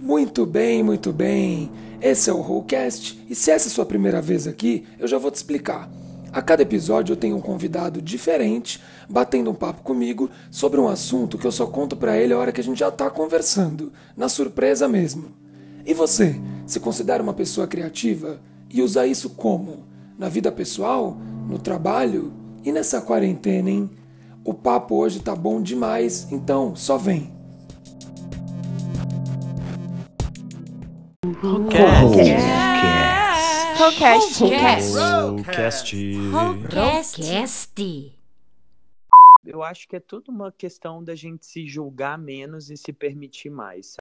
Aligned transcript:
Muito 0.00 0.46
bem, 0.46 0.82
muito 0.82 1.12
bem. 1.12 1.70
Esse 2.00 2.30
é 2.30 2.32
o 2.32 2.40
Rollcast 2.40 3.24
e 3.28 3.34
se 3.34 3.50
essa 3.50 3.66
é 3.66 3.70
a 3.70 3.72
sua 3.72 3.84
primeira 3.84 4.22
vez 4.22 4.46
aqui, 4.46 4.86
eu 4.98 5.08
já 5.08 5.18
vou 5.18 5.30
te 5.30 5.34
explicar. 5.36 5.90
A 6.32 6.42
cada 6.42 6.62
episódio 6.62 7.12
eu 7.12 7.16
tenho 7.16 7.36
um 7.36 7.40
convidado 7.40 8.02
diferente 8.02 8.80
batendo 9.08 9.50
um 9.50 9.54
papo 9.54 9.82
comigo 9.82 10.30
sobre 10.50 10.78
um 10.78 10.86
assunto 10.86 11.38
que 11.38 11.46
eu 11.46 11.50
só 11.50 11.66
conto 11.66 11.96
para 11.96 12.16
ele 12.18 12.32
a 12.32 12.38
hora 12.38 12.52
que 12.52 12.60
a 12.60 12.64
gente 12.64 12.78
já 12.78 12.90
tá 12.90 13.08
conversando, 13.08 13.92
na 14.16 14.28
surpresa 14.28 14.86
mesmo. 14.86 15.30
E 15.84 15.94
você, 15.94 16.38
se 16.66 16.78
considera 16.78 17.22
uma 17.22 17.32
pessoa 17.32 17.66
criativa 17.66 18.40
e 18.70 18.82
usa 18.82 19.06
isso 19.06 19.30
como? 19.30 19.84
Na 20.18 20.28
vida 20.28 20.52
pessoal, 20.52 21.16
no 21.48 21.58
trabalho 21.58 22.32
e 22.64 22.70
nessa 22.70 23.00
quarentena, 23.00 23.70
hein? 23.70 23.90
O 24.46 24.54
papo 24.54 24.94
hoje 24.94 25.20
tá 25.20 25.34
bom 25.34 25.60
demais, 25.60 26.30
então 26.30 26.76
só 26.76 26.96
vem. 26.96 27.34
Rollcast. 31.42 32.30
Rollcast. 36.30 37.80
Eu 39.44 39.64
acho 39.64 39.88
que 39.88 39.96
é 39.96 40.00
tudo 40.00 40.30
uma 40.30 40.52
questão 40.52 41.02
da 41.02 41.16
gente 41.16 41.44
se 41.44 41.66
julgar 41.66 42.16
menos 42.16 42.70
e 42.70 42.76
se 42.76 42.92
permitir 42.92 43.50
mais. 43.50 43.96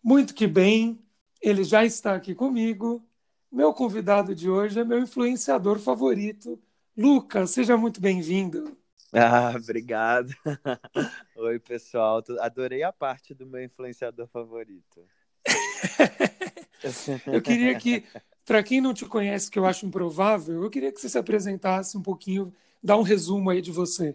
Muito 0.00 0.32
que 0.32 0.46
bem, 0.46 1.00
ele 1.42 1.64
já 1.64 1.84
está 1.84 2.14
aqui 2.14 2.36
comigo. 2.36 3.02
Meu 3.50 3.74
convidado 3.74 4.32
de 4.32 4.48
hoje 4.48 4.78
é 4.78 4.84
meu 4.84 5.00
influenciador 5.00 5.80
favorito, 5.80 6.56
Lucas. 6.96 7.50
Seja 7.50 7.76
muito 7.76 8.00
bem-vindo. 8.00 8.77
Ah, 9.12 9.54
obrigado. 9.56 10.30
Oi, 11.36 11.58
pessoal. 11.58 12.22
Adorei 12.40 12.82
a 12.82 12.92
parte 12.92 13.32
do 13.32 13.46
meu 13.46 13.62
influenciador 13.62 14.26
favorito. 14.28 15.06
eu 17.32 17.40
queria 17.40 17.74
que, 17.78 18.04
para 18.44 18.62
quem 18.62 18.80
não 18.80 18.92
te 18.92 19.06
conhece, 19.06 19.50
que 19.50 19.58
eu 19.58 19.64
acho 19.66 19.86
improvável, 19.86 20.62
eu 20.62 20.70
queria 20.70 20.92
que 20.92 21.00
você 21.00 21.08
se 21.08 21.18
apresentasse 21.18 21.96
um 21.96 22.02
pouquinho, 22.02 22.54
dar 22.82 22.96
um 22.96 23.02
resumo 23.02 23.48
aí 23.48 23.62
de 23.62 23.72
você. 23.72 24.14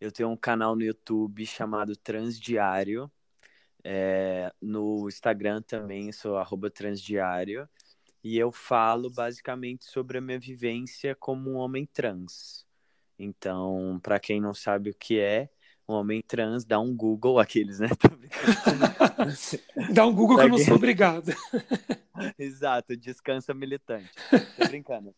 Eu 0.00 0.10
tenho 0.10 0.30
um 0.30 0.36
canal 0.36 0.74
no 0.74 0.82
YouTube 0.82 1.44
chamado 1.44 1.96
Transdiário. 1.96 3.10
É, 3.86 4.50
no 4.62 5.06
Instagram 5.06 5.60
também 5.60 6.10
sou 6.10 6.42
transdiário. 6.70 7.68
E 8.22 8.38
eu 8.38 8.50
falo 8.50 9.10
basicamente 9.10 9.84
sobre 9.84 10.16
a 10.16 10.20
minha 10.20 10.38
vivência 10.38 11.14
como 11.14 11.50
um 11.50 11.56
homem 11.56 11.84
trans. 11.84 12.63
Então, 13.18 13.98
para 14.02 14.18
quem 14.18 14.40
não 14.40 14.52
sabe 14.52 14.90
o 14.90 14.94
que 14.94 15.18
é, 15.18 15.48
um 15.88 15.94
homem 15.94 16.22
trans, 16.22 16.64
dá 16.64 16.80
um 16.80 16.94
Google, 16.94 17.38
aqueles, 17.38 17.78
né? 17.78 17.88
dá 19.92 20.06
um 20.06 20.14
Google 20.14 20.38
que 20.38 20.44
eu 20.44 20.48
não 20.48 20.58
sou 20.58 20.76
obrigado. 20.76 21.30
Exato, 22.38 22.96
descansa 22.96 23.52
militante. 23.52 24.10
Tô 24.56 24.66
brincando. 24.66 25.14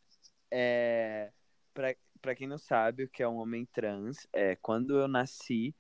É, 0.51 1.31
para 1.73 2.35
quem 2.35 2.47
não 2.47 2.59
sabe 2.59 3.05
o 3.05 3.09
que 3.09 3.23
é 3.23 3.29
um 3.29 3.37
homem 3.37 3.67
trans, 3.73 4.27
é 4.33 4.57
quando 4.57 4.99
eu 4.99 5.07
nasci, 5.07 5.75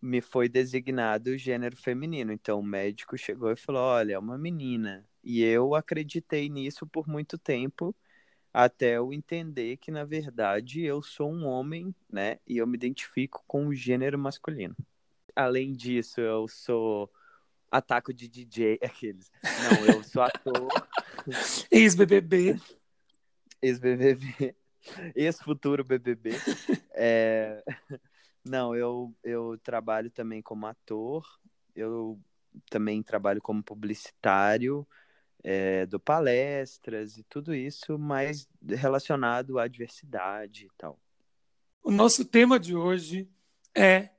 me 0.00 0.20
foi 0.20 0.48
designado 0.48 1.38
gênero 1.38 1.76
feminino. 1.76 2.32
Então 2.32 2.58
o 2.58 2.64
médico 2.64 3.16
chegou 3.16 3.52
e 3.52 3.56
falou: 3.56 3.82
olha, 3.82 4.14
é 4.14 4.18
uma 4.18 4.36
menina. 4.36 5.06
E 5.22 5.42
eu 5.42 5.74
acreditei 5.74 6.48
nisso 6.48 6.86
por 6.86 7.06
muito 7.06 7.38
tempo, 7.38 7.94
até 8.52 8.96
eu 8.98 9.12
entender 9.12 9.78
que, 9.78 9.90
na 9.90 10.04
verdade, 10.04 10.82
eu 10.82 11.00
sou 11.00 11.32
um 11.32 11.46
homem, 11.46 11.94
né? 12.10 12.38
E 12.46 12.58
eu 12.58 12.66
me 12.66 12.76
identifico 12.76 13.42
com 13.46 13.66
o 13.68 13.74
gênero 13.74 14.18
masculino. 14.18 14.76
Além 15.34 15.72
disso, 15.72 16.20
eu 16.20 16.46
sou 16.46 17.10
ataco 17.70 18.12
de 18.12 18.28
DJ, 18.28 18.78
aqueles. 18.84 19.30
Não, 19.42 19.94
eu 19.94 20.04
sou 20.04 20.22
ator. 20.22 20.68
Ex-BBB. 21.70 22.60
Ex-BBB. 23.62 24.54
Ex-futuro 25.14 25.84
BBB. 25.84 26.32
É... 26.92 27.62
Não, 28.44 28.74
eu, 28.74 29.14
eu 29.22 29.56
trabalho 29.62 30.10
também 30.10 30.42
como 30.42 30.66
ator. 30.66 31.24
Eu 31.74 32.20
também 32.68 33.02
trabalho 33.02 33.40
como 33.40 33.62
publicitário 33.62 34.86
é, 35.42 35.86
dou 35.86 35.98
palestras 35.98 37.16
e 37.16 37.22
tudo 37.24 37.54
isso, 37.54 37.98
mas 37.98 38.48
relacionado 38.66 39.58
à 39.58 39.66
diversidade 39.66 40.66
e 40.66 40.70
tal. 40.78 40.98
O 41.82 41.90
nosso 41.90 42.24
tema 42.24 42.60
de 42.60 42.76
hoje 42.76 43.28
é 43.74 44.10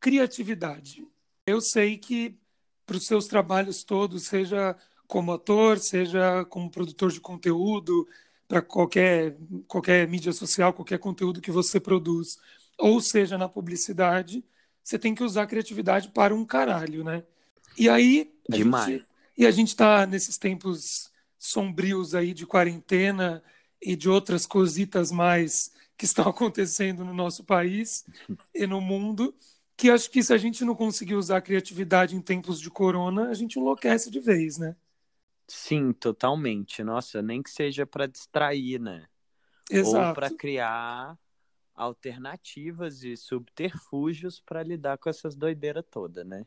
criatividade. 0.00 1.06
Eu 1.46 1.60
sei 1.60 1.98
que 1.98 2.38
para 2.86 2.96
os 2.96 3.06
seus 3.06 3.26
trabalhos 3.26 3.84
todos, 3.84 4.24
seja 4.24 4.76
como 5.06 5.32
ator, 5.32 5.78
seja 5.78 6.44
como 6.46 6.70
produtor 6.70 7.12
de 7.12 7.20
conteúdo, 7.20 8.08
para 8.48 8.62
qualquer, 8.62 9.36
qualquer 9.66 10.08
mídia 10.08 10.32
social, 10.32 10.72
qualquer 10.72 10.98
conteúdo 10.98 11.40
que 11.40 11.50
você 11.50 11.78
produz, 11.78 12.38
ou 12.78 13.00
seja 13.00 13.38
na 13.38 13.48
publicidade, 13.48 14.44
você 14.82 14.98
tem 14.98 15.14
que 15.14 15.22
usar 15.22 15.46
criatividade 15.46 16.08
para 16.08 16.34
um 16.34 16.44
caralho, 16.44 17.04
né? 17.04 17.24
E 17.78 17.88
aí. 17.88 18.32
Demais. 18.48 18.86
Gente, 18.86 19.11
e 19.36 19.46
a 19.46 19.50
gente 19.50 19.68
está 19.68 20.06
nesses 20.06 20.38
tempos 20.38 21.10
sombrios 21.38 22.14
aí 22.14 22.32
de 22.32 22.46
quarentena 22.46 23.42
e 23.80 23.96
de 23.96 24.08
outras 24.08 24.46
cositas 24.46 25.10
mais 25.10 25.72
que 25.96 26.04
estão 26.04 26.28
acontecendo 26.30 27.04
no 27.04 27.12
nosso 27.12 27.44
país 27.44 28.04
e 28.54 28.66
no 28.66 28.80
mundo, 28.80 29.34
que 29.76 29.90
acho 29.90 30.10
que 30.10 30.22
se 30.22 30.32
a 30.32 30.38
gente 30.38 30.64
não 30.64 30.74
conseguir 30.74 31.14
usar 31.14 31.38
a 31.38 31.42
criatividade 31.42 32.14
em 32.14 32.20
tempos 32.20 32.60
de 32.60 32.70
corona, 32.70 33.28
a 33.28 33.34
gente 33.34 33.58
enlouquece 33.58 34.10
de 34.10 34.20
vez, 34.20 34.58
né? 34.58 34.76
Sim, 35.48 35.92
totalmente. 35.92 36.82
Nossa, 36.82 37.20
nem 37.20 37.42
que 37.42 37.50
seja 37.50 37.84
para 37.84 38.06
distrair, 38.06 38.80
né? 38.80 39.06
Exato. 39.70 40.08
Ou 40.08 40.14
para 40.14 40.30
criar 40.30 41.18
alternativas 41.74 43.02
e 43.02 43.16
subterfúgios 43.16 44.40
para 44.40 44.62
lidar 44.62 44.98
com 44.98 45.10
essas 45.10 45.34
doideiras 45.34 45.84
todas, 45.90 46.24
né? 46.26 46.46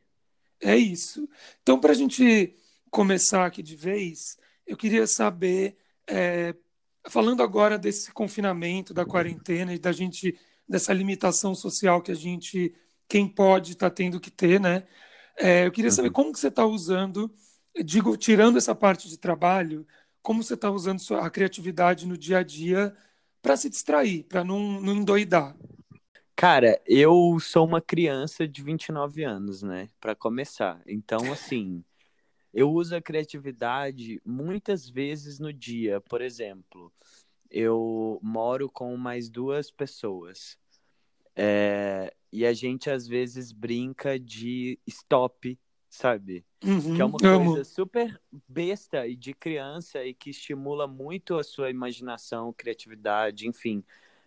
É 0.61 0.75
isso. 0.77 1.27
Então, 1.61 1.79
para 1.79 1.91
a 1.91 1.95
gente 1.95 2.55
começar 2.95 3.45
aqui 3.45 3.61
de 3.61 3.75
vez, 3.75 4.37
eu 4.65 4.77
queria 4.77 5.05
saber, 5.05 5.75
é, 6.07 6.55
falando 7.09 7.43
agora 7.43 7.77
desse 7.77 8.09
confinamento, 8.13 8.93
da 8.93 9.05
quarentena 9.05 9.73
e 9.73 9.77
da 9.77 9.91
gente, 9.91 10.39
dessa 10.65 10.93
limitação 10.93 11.53
social 11.53 12.01
que 12.01 12.13
a 12.13 12.15
gente, 12.15 12.73
quem 13.05 13.27
pode, 13.27 13.73
está 13.73 13.89
tendo 13.89 14.17
que 14.17 14.31
ter, 14.31 14.61
né? 14.61 14.87
É, 15.37 15.65
eu 15.65 15.73
queria 15.73 15.91
saber 15.91 16.07
uhum. 16.07 16.13
como 16.13 16.31
que 16.31 16.39
você 16.39 16.47
está 16.47 16.65
usando, 16.65 17.29
digo, 17.83 18.15
tirando 18.15 18.57
essa 18.57 18.73
parte 18.73 19.09
de 19.09 19.17
trabalho, 19.17 19.85
como 20.21 20.41
você 20.41 20.53
está 20.53 20.71
usando 20.71 21.01
a 21.19 21.29
criatividade 21.29 22.07
no 22.07 22.17
dia 22.17 22.37
a 22.37 22.43
dia 22.43 22.95
para 23.41 23.57
se 23.57 23.69
distrair, 23.69 24.23
para 24.23 24.41
não, 24.41 24.79
não 24.79 24.95
endoidar. 24.95 25.53
Cara, 26.33 26.81
eu 26.85 27.37
sou 27.41 27.65
uma 27.65 27.81
criança 27.81 28.47
de 28.47 28.63
29 28.63 29.25
anos, 29.25 29.61
né? 29.61 29.89
Para 29.99 30.15
começar. 30.15 30.81
Então, 30.87 31.29
assim, 31.33 31.83
eu 32.55 32.71
uso 32.71 32.95
a 32.95 33.01
criatividade 33.01 34.21
muitas 34.25 34.89
vezes 34.89 35.39
no 35.39 35.51
dia. 35.51 35.99
Por 35.99 36.21
exemplo, 36.21 36.91
eu 37.51 38.17
moro 38.23 38.69
com 38.69 38.95
mais 38.95 39.29
duas 39.29 39.69
pessoas. 39.69 40.57
É, 41.35 42.15
e 42.31 42.45
a 42.45 42.53
gente 42.53 42.89
às 42.89 43.05
vezes 43.05 43.51
brinca 43.51 44.17
de 44.17 44.79
stop, 44.87 45.59
sabe? 45.89 46.45
Uhum, 46.63 46.95
que 46.95 47.01
é 47.01 47.05
uma 47.05 47.19
coisa 47.19 47.65
super 47.65 48.21
besta 48.47 49.05
e 49.05 49.17
de 49.17 49.33
criança 49.33 50.05
e 50.05 50.13
que 50.13 50.29
estimula 50.29 50.87
muito 50.87 51.35
a 51.35 51.43
sua 51.43 51.69
imaginação, 51.69 52.53
criatividade, 52.53 53.49
enfim, 53.49 53.83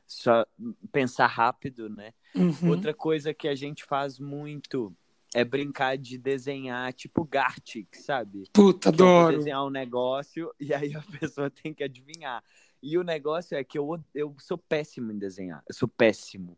só 0.07 0.47
pensar 0.93 1.29
rápido, 1.29 1.89
né? 1.89 2.13
Uhum. 2.35 2.69
Outra 2.69 2.93
coisa 2.93 3.33
que 3.33 3.49
a 3.49 3.55
gente 3.55 3.85
faz 3.85 4.19
muito 4.19 4.95
é 5.35 5.45
brincar 5.45 5.97
de 5.99 6.17
desenhar 6.17 6.93
tipo 6.93 7.25
Gartic, 7.25 7.95
sabe? 7.97 8.45
Puta, 8.53 8.89
adoro. 8.89 9.37
Desenhar 9.37 9.65
um 9.65 9.71
negócio 9.71 10.53
e 10.61 10.73
aí 10.73 10.95
a 10.95 11.03
pessoa 11.03 11.51
tem 11.51 11.75
que 11.75 11.85
adivinhar. 11.85 12.43
E 12.83 12.97
o 12.97 13.03
negócio 13.03 13.57
é 13.57 13.65
que 13.65 13.79
eu, 13.79 14.03
eu 14.15 14.35
sou 14.39 14.57
péssimo 14.57 15.13
em 15.13 15.19
desenhar. 15.19 15.63
Eu 15.69 15.75
sou 15.75 15.89
péssimo. 15.89 16.57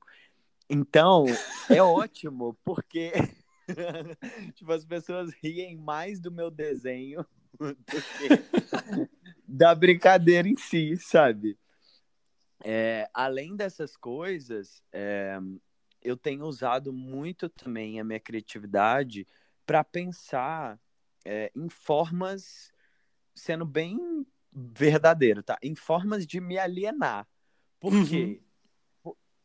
Então, 0.68 1.24
é 1.68 1.80
ótimo, 1.82 2.56
porque 2.64 3.12
tipo, 4.54 4.72
as 4.72 4.84
pessoas 4.84 5.32
riem 5.42 5.76
mais 5.76 6.20
do 6.20 6.30
meu 6.30 6.50
desenho 6.50 7.26
do 7.58 7.74
que 7.74 9.08
da 9.46 9.74
brincadeira 9.74 10.48
em 10.48 10.56
si, 10.56 10.96
sabe? 10.96 11.58
É, 12.62 13.08
além 13.12 13.56
dessas 13.56 13.96
coisas, 13.96 14.82
é, 14.92 15.38
eu 16.02 16.16
tenho 16.16 16.44
usado 16.44 16.92
muito 16.92 17.48
também 17.48 18.00
a 18.00 18.04
minha 18.04 18.20
criatividade 18.20 19.26
para 19.66 19.84
pensar 19.84 20.78
é, 21.24 21.50
em 21.54 21.68
formas, 21.68 22.72
sendo 23.34 23.64
bem 23.64 24.26
verdadeiro, 24.52 25.42
tá? 25.42 25.58
Em 25.62 25.74
formas 25.74 26.26
de 26.26 26.40
me 26.40 26.58
alienar. 26.58 27.26
Por 27.78 27.92
uhum. 27.92 28.06
quê? 28.06 28.42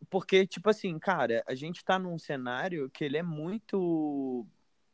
porque, 0.09 0.45
tipo 0.45 0.69
assim, 0.69 0.97
cara, 0.99 1.43
a 1.47 1.55
gente 1.55 1.83
tá 1.83 1.97
num 1.97 2.17
cenário 2.17 2.89
que 2.89 3.03
ele 3.03 3.17
é 3.17 3.23
muito 3.23 4.45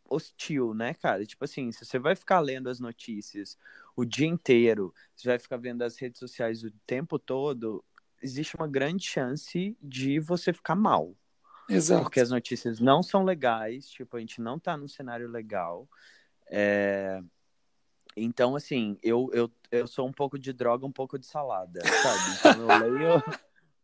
hostil, 0.09 0.73
né, 0.73 0.93
cara? 0.93 1.25
Tipo 1.25 1.45
assim, 1.45 1.71
se 1.71 1.85
você 1.85 1.99
vai 1.99 2.15
ficar 2.15 2.39
lendo 2.39 2.69
as 2.69 2.79
notícias 2.79 3.57
o 3.95 4.05
dia 4.05 4.27
inteiro, 4.27 4.93
você 5.15 5.27
vai 5.27 5.39
ficar 5.39 5.57
vendo 5.57 5.81
as 5.83 5.97
redes 5.97 6.19
sociais 6.19 6.63
o 6.63 6.71
tempo 6.85 7.17
todo, 7.19 7.83
existe 8.21 8.55
uma 8.55 8.67
grande 8.67 9.05
chance 9.05 9.77
de 9.81 10.19
você 10.19 10.53
ficar 10.53 10.75
mal. 10.75 11.15
Exato. 11.71 12.03
Porque 12.03 12.19
as 12.19 12.29
notícias 12.29 12.79
não 12.79 13.01
são 13.01 13.23
legais, 13.23 13.87
tipo, 13.89 14.17
a 14.17 14.19
gente 14.19 14.41
não 14.41 14.59
tá 14.59 14.75
num 14.75 14.87
cenário 14.87 15.29
legal. 15.29 15.87
É... 16.47 17.21
Então, 18.15 18.55
assim, 18.55 18.97
eu, 19.01 19.29
eu, 19.33 19.49
eu 19.71 19.87
sou 19.87 20.07
um 20.07 20.11
pouco 20.11 20.37
de 20.37 20.51
droga, 20.51 20.85
um 20.85 20.91
pouco 20.91 21.17
de 21.17 21.25
salada, 21.25 21.79
sabe? 21.81 22.39
Então 22.39 22.69
eu 22.69 22.89
leio, 22.89 23.23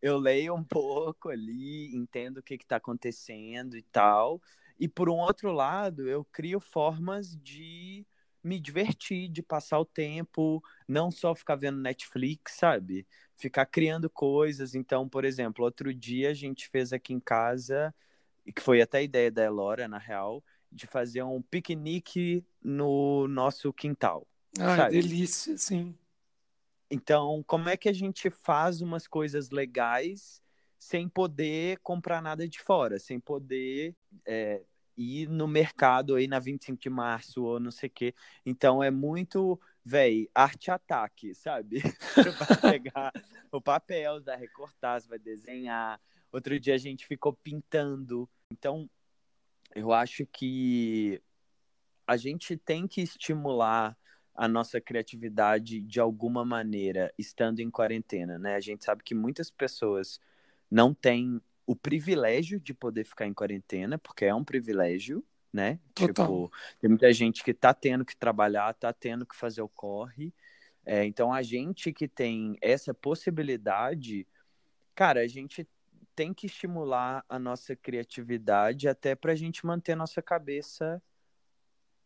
eu 0.02 0.18
leio 0.18 0.54
um 0.54 0.64
pouco 0.64 1.30
ali, 1.30 1.96
entendo 1.96 2.40
o 2.40 2.44
que 2.44 2.56
está 2.56 2.76
acontecendo 2.76 3.78
e 3.78 3.82
tal. 3.82 4.42
E 4.80 4.88
por 4.88 5.10
um 5.10 5.18
outro 5.18 5.52
lado, 5.52 6.08
eu 6.10 6.26
crio 6.26 6.60
formas 6.60 7.36
de 7.38 8.06
me 8.44 8.60
divertir, 8.60 9.30
de 9.30 9.42
passar 9.42 9.80
o 9.80 9.86
tempo, 9.86 10.64
não 10.88 11.10
só 11.10 11.34
ficar 11.34 11.56
vendo 11.56 11.80
Netflix, 11.80 12.54
sabe? 12.54 13.08
Ficar 13.38 13.66
criando 13.66 14.10
coisas. 14.10 14.76
Então, 14.76 15.08
por 15.08 15.24
exemplo, 15.24 15.64
outro 15.64 15.94
dia 15.94 16.32
a 16.32 16.34
gente 16.34 16.68
fez 16.68 16.92
aqui 16.92 17.14
em 17.14 17.20
casa, 17.20 17.94
que 18.54 18.62
foi 18.62 18.82
até 18.82 18.98
a 18.98 19.04
ideia 19.04 19.32
da 19.32 19.44
Elora, 19.44 19.88
na 19.88 19.98
real, 19.98 20.44
de 20.72 20.88
fazer 20.88 21.24
um 21.24 21.42
piquenique 21.42 22.44
no 22.62 23.28
nosso 23.28 23.72
quintal. 23.72 24.28
Sabe? 24.76 25.02
delícia, 25.02 25.58
sim. 25.58 25.96
Então, 26.90 27.44
como 27.46 27.70
é 27.70 27.78
que 27.78 27.90
a 27.90 27.94
gente 27.94 28.30
faz 28.30 28.82
umas 28.82 29.08
coisas 29.08 29.50
legais 29.50 30.42
sem 30.80 31.08
poder 31.10 31.80
comprar 31.80 32.22
nada 32.22 32.48
de 32.48 32.60
fora, 32.60 33.00
sem 33.00 33.20
poder 33.20 33.96
é, 34.26 34.62
ir 34.98 35.30
no 35.30 35.48
mercado 35.48 36.16
aí 36.16 36.28
na 36.28 36.40
25 36.40 36.80
de 36.80 36.90
março 36.90 37.44
ou 37.44 37.60
não 37.60 37.72
sei 37.72 37.88
o 37.88 37.92
quê. 37.92 38.16
Então 38.46 38.84
é 38.84 38.90
muito, 38.90 39.60
véi, 39.88 40.30
arte-ataque, 40.36 41.34
sabe? 41.34 41.80
Você 42.14 42.30
vai 42.32 42.72
pegar 42.74 43.14
o 43.50 43.62
papel, 43.62 44.22
vai 44.22 44.38
recortar, 44.38 45.00
você 45.00 45.08
vai 45.08 45.18
desenhar. 45.18 46.00
Outro 46.30 46.60
dia 46.60 46.76
a 46.76 46.78
gente 46.78 47.08
ficou 47.08 47.32
pintando. 47.32 48.30
Então, 48.52 48.90
eu 49.74 49.94
acho 49.94 50.26
que 50.26 51.22
a 52.06 52.18
gente 52.18 52.58
tem 52.58 52.86
que 52.86 53.02
estimular 53.02 53.98
a 54.36 54.46
nossa 54.46 54.82
criatividade 54.82 55.80
de 55.80 56.00
alguma 56.02 56.44
maneira, 56.44 57.14
estando 57.18 57.62
em 57.62 57.72
quarentena, 57.72 58.38
né? 58.38 58.56
A 58.56 58.60
gente 58.60 58.84
sabe 58.84 59.04
que 59.04 59.16
muitas 59.16 59.50
pessoas 59.50 60.20
não 60.70 60.94
têm 60.94 61.42
o 61.66 61.78
privilégio 61.78 62.60
de 62.60 62.74
poder 62.74 63.06
ficar 63.06 63.26
em 63.26 63.34
quarentena, 63.34 63.98
porque 63.98 64.26
é 64.26 64.36
um 64.36 64.44
privilégio, 64.44 65.24
né? 65.58 65.80
Total. 65.96 66.28
Tipo, 66.28 66.52
tem 66.80 66.88
muita 66.88 67.12
gente 67.12 67.44
que 67.44 67.52
tá 67.52 67.74
tendo 67.74 68.06
que 68.06 68.16
trabalhar, 68.16 68.72
tá 68.76 68.94
tendo 68.94 69.26
que 69.26 69.36
fazer 69.36 69.64
o 69.64 69.68
corre. 69.68 70.32
É, 70.86 71.04
então, 71.04 71.34
a 71.34 71.42
gente 71.42 71.92
que 71.92 72.08
tem 72.08 72.56
essa 72.62 72.94
possibilidade, 72.94 74.28
cara, 74.94 75.22
a 75.22 75.28
gente 75.28 75.68
tem 76.16 76.32
que 76.32 76.46
estimular 76.46 77.26
a 77.28 77.40
nossa 77.40 77.76
criatividade 77.76 78.88
até 78.88 79.16
para 79.16 79.32
a 79.32 79.36
gente 79.36 79.66
manter 79.66 79.96
nossa 79.96 80.22
cabeça 80.22 81.02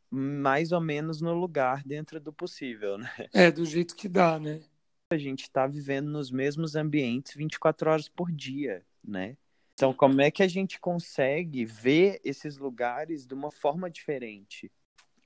mais 0.09 0.71
ou 0.71 0.81
menos 0.81 1.21
no 1.21 1.33
lugar 1.33 1.83
dentro 1.83 2.19
do 2.19 2.31
possível, 2.31 2.98
né? 2.98 3.12
É, 3.33 3.51
do 3.51 3.65
jeito 3.65 3.95
que 3.95 4.07
dá, 4.07 4.39
né? 4.39 4.62
A 5.09 5.18
gente 5.18 5.44
está 5.44 5.68
vivendo 5.68 6.09
nos 6.09 6.31
mesmos 6.31 6.75
ambientes 6.75 7.36
24 7.36 7.89
horas 7.89 8.07
por 8.07 8.31
dia, 8.31 8.86
né? 9.03 9.36
Então, 9.81 9.95
como 9.95 10.22
é 10.22 10.30
que 10.30 10.44
a 10.44 10.48
gente 10.48 10.80
consegue 10.80 11.66
ver 11.66 12.22
esses 12.24 12.60
lugares 12.60 13.25
de 13.25 13.33
uma 13.33 13.50
forma 13.50 13.89
diferente? 13.89 14.72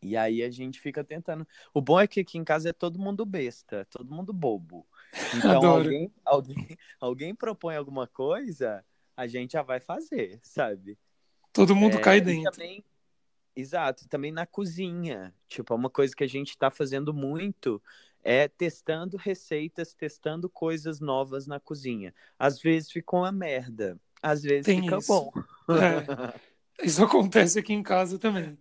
E 0.02 0.16
aí 0.16 0.42
a 0.42 0.50
gente 0.50 0.80
fica 0.80 1.04
tentando. 1.04 1.46
O 1.74 1.82
bom 1.82 2.00
é 2.00 2.08
que 2.08 2.22
aqui 2.22 2.38
em 2.38 2.44
casa 2.46 2.70
é 2.70 2.72
todo 2.72 2.98
mundo 2.98 3.26
besta, 3.26 3.86
todo 3.92 4.16
mundo 4.16 4.32
bobo. 4.32 4.88
Então, 5.62 5.66
alguém, 5.66 6.10
alguém, 6.24 6.78
alguém 7.02 7.36
propõe 7.36 7.76
alguma 7.76 8.08
coisa, 8.08 8.82
a 9.18 9.28
gente 9.28 9.52
já 9.52 9.62
vai 9.62 9.82
fazer, 9.82 10.40
sabe? 10.42 10.98
Todo 11.52 11.76
mundo 11.76 11.98
É, 11.98 12.00
cai 12.00 12.22
dentro. 12.22 12.50
também, 12.50 12.82
exato, 13.54 14.08
também 14.08 14.32
na 14.32 14.46
cozinha. 14.46 15.36
Tipo, 15.50 15.74
é 15.74 15.76
uma 15.76 15.90
coisa 15.90 16.16
que 16.16 16.24
a 16.24 16.30
gente 16.30 16.52
está 16.52 16.72
fazendo 16.72 17.14
muito 17.14 17.84
é 18.26 18.48
testando 18.48 19.18
receitas, 19.18 19.94
testando 19.94 20.50
coisas 20.50 21.00
novas 21.00 21.46
na 21.46 21.60
cozinha. 21.60 22.12
Às 22.40 22.60
vezes 22.60 22.92
fica 22.92 23.16
uma 23.16 23.32
merda, 23.32 24.00
às 24.26 24.42
vezes 24.42 24.66
Tem 24.66 24.82
fica 24.82 24.98
isso. 24.98 25.08
bom. 25.08 25.32
É, 25.70 26.86
isso 26.86 27.04
acontece 27.04 27.60
aqui 27.60 27.74
em 27.74 27.84
casa 27.84 28.18
também. 28.18 28.58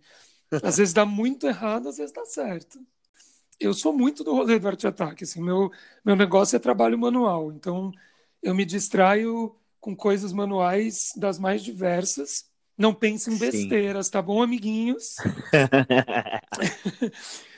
Às 0.63 0.77
vezes 0.77 0.93
dá 0.93 1.05
muito 1.05 1.47
errado, 1.47 1.89
às 1.89 1.97
vezes 1.97 2.13
dá 2.13 2.23
certo. 2.23 2.79
Eu 3.59 3.73
sou 3.73 3.91
muito 3.91 4.23
do 4.23 4.33
rolê 4.33 4.59
do 4.59 4.67
arte 4.67 4.85
ataque, 4.85 5.23
assim, 5.23 5.41
meu, 5.41 5.71
meu 6.03 6.15
negócio 6.15 6.55
é 6.55 6.59
trabalho 6.59 6.99
manual, 6.99 7.51
então 7.51 7.91
eu 8.43 8.53
me 8.53 8.65
distraio 8.65 9.55
com 9.79 9.95
coisas 9.95 10.31
manuais 10.31 11.13
das 11.15 11.39
mais 11.39 11.63
diversas. 11.63 12.45
Não 12.77 12.93
pense 12.93 13.29
em 13.29 13.33
Sim. 13.33 13.39
besteiras, 13.39 14.09
tá 14.09 14.21
bom, 14.21 14.43
amiguinhos? 14.43 15.15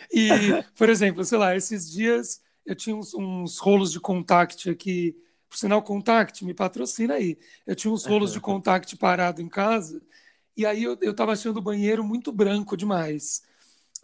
E, 0.10 0.30
por 0.78 0.90
exemplo, 0.90 1.26
sei 1.26 1.38
lá, 1.38 1.54
esses 1.54 1.92
dias 1.92 2.42
eu 2.66 2.74
tinha 2.74 2.96
uns, 2.96 3.14
uns 3.14 3.58
rolos 3.58 3.92
de 3.92 4.00
contact 4.00 4.70
aqui, 4.70 5.14
por 5.50 5.58
sinal, 5.58 5.82
contact, 5.82 6.44
me 6.44 6.54
patrocina 6.54 7.16
aí. 7.16 7.38
Eu 7.66 7.76
tinha 7.76 7.92
uns 7.92 8.06
rolos 8.06 8.34
de 8.34 8.40
contact 8.40 8.96
parado 8.98 9.42
em 9.42 9.50
casa, 9.50 10.02
e 10.56 10.66
aí 10.66 10.84
eu, 10.84 10.98
eu 11.02 11.14
tava 11.14 11.34
achando 11.34 11.58
o 11.58 11.62
banheiro 11.62 12.04
muito 12.04 12.32
branco 12.32 12.76
demais. 12.76 13.44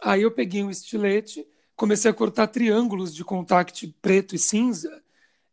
Aí 0.02 0.22
eu 0.22 0.30
peguei 0.30 0.62
um 0.62 0.70
estilete, 0.70 1.46
comecei 1.76 2.10
a 2.10 2.14
cortar 2.14 2.46
triângulos 2.46 3.14
de 3.14 3.24
contact 3.24 3.86
preto 4.00 4.34
e 4.34 4.38
cinza, 4.38 5.02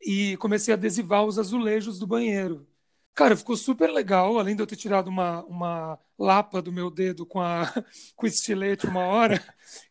e 0.02 0.36
comecei 0.38 0.74
a 0.74 0.78
adesivar 0.78 1.26
os 1.26 1.38
azulejos 1.38 2.00
do 2.00 2.08
banheiro. 2.08 2.68
Cara, 3.14 3.36
ficou 3.36 3.58
super 3.58 3.92
legal, 3.92 4.40
além 4.40 4.56
de 4.56 4.64
eu 4.64 4.68
ter 4.68 4.76
tirado 4.76 5.10
uma, 5.10 5.44
uma 5.44 6.00
lapa 6.18 6.62
do 6.62 6.72
meu 6.72 6.90
dedo 6.90 7.26
com, 7.26 7.42
a, 7.42 7.66
com 8.16 8.26
o 8.26 8.30
estilete 8.30 8.88
uma 8.88 9.02
hora, 9.02 9.42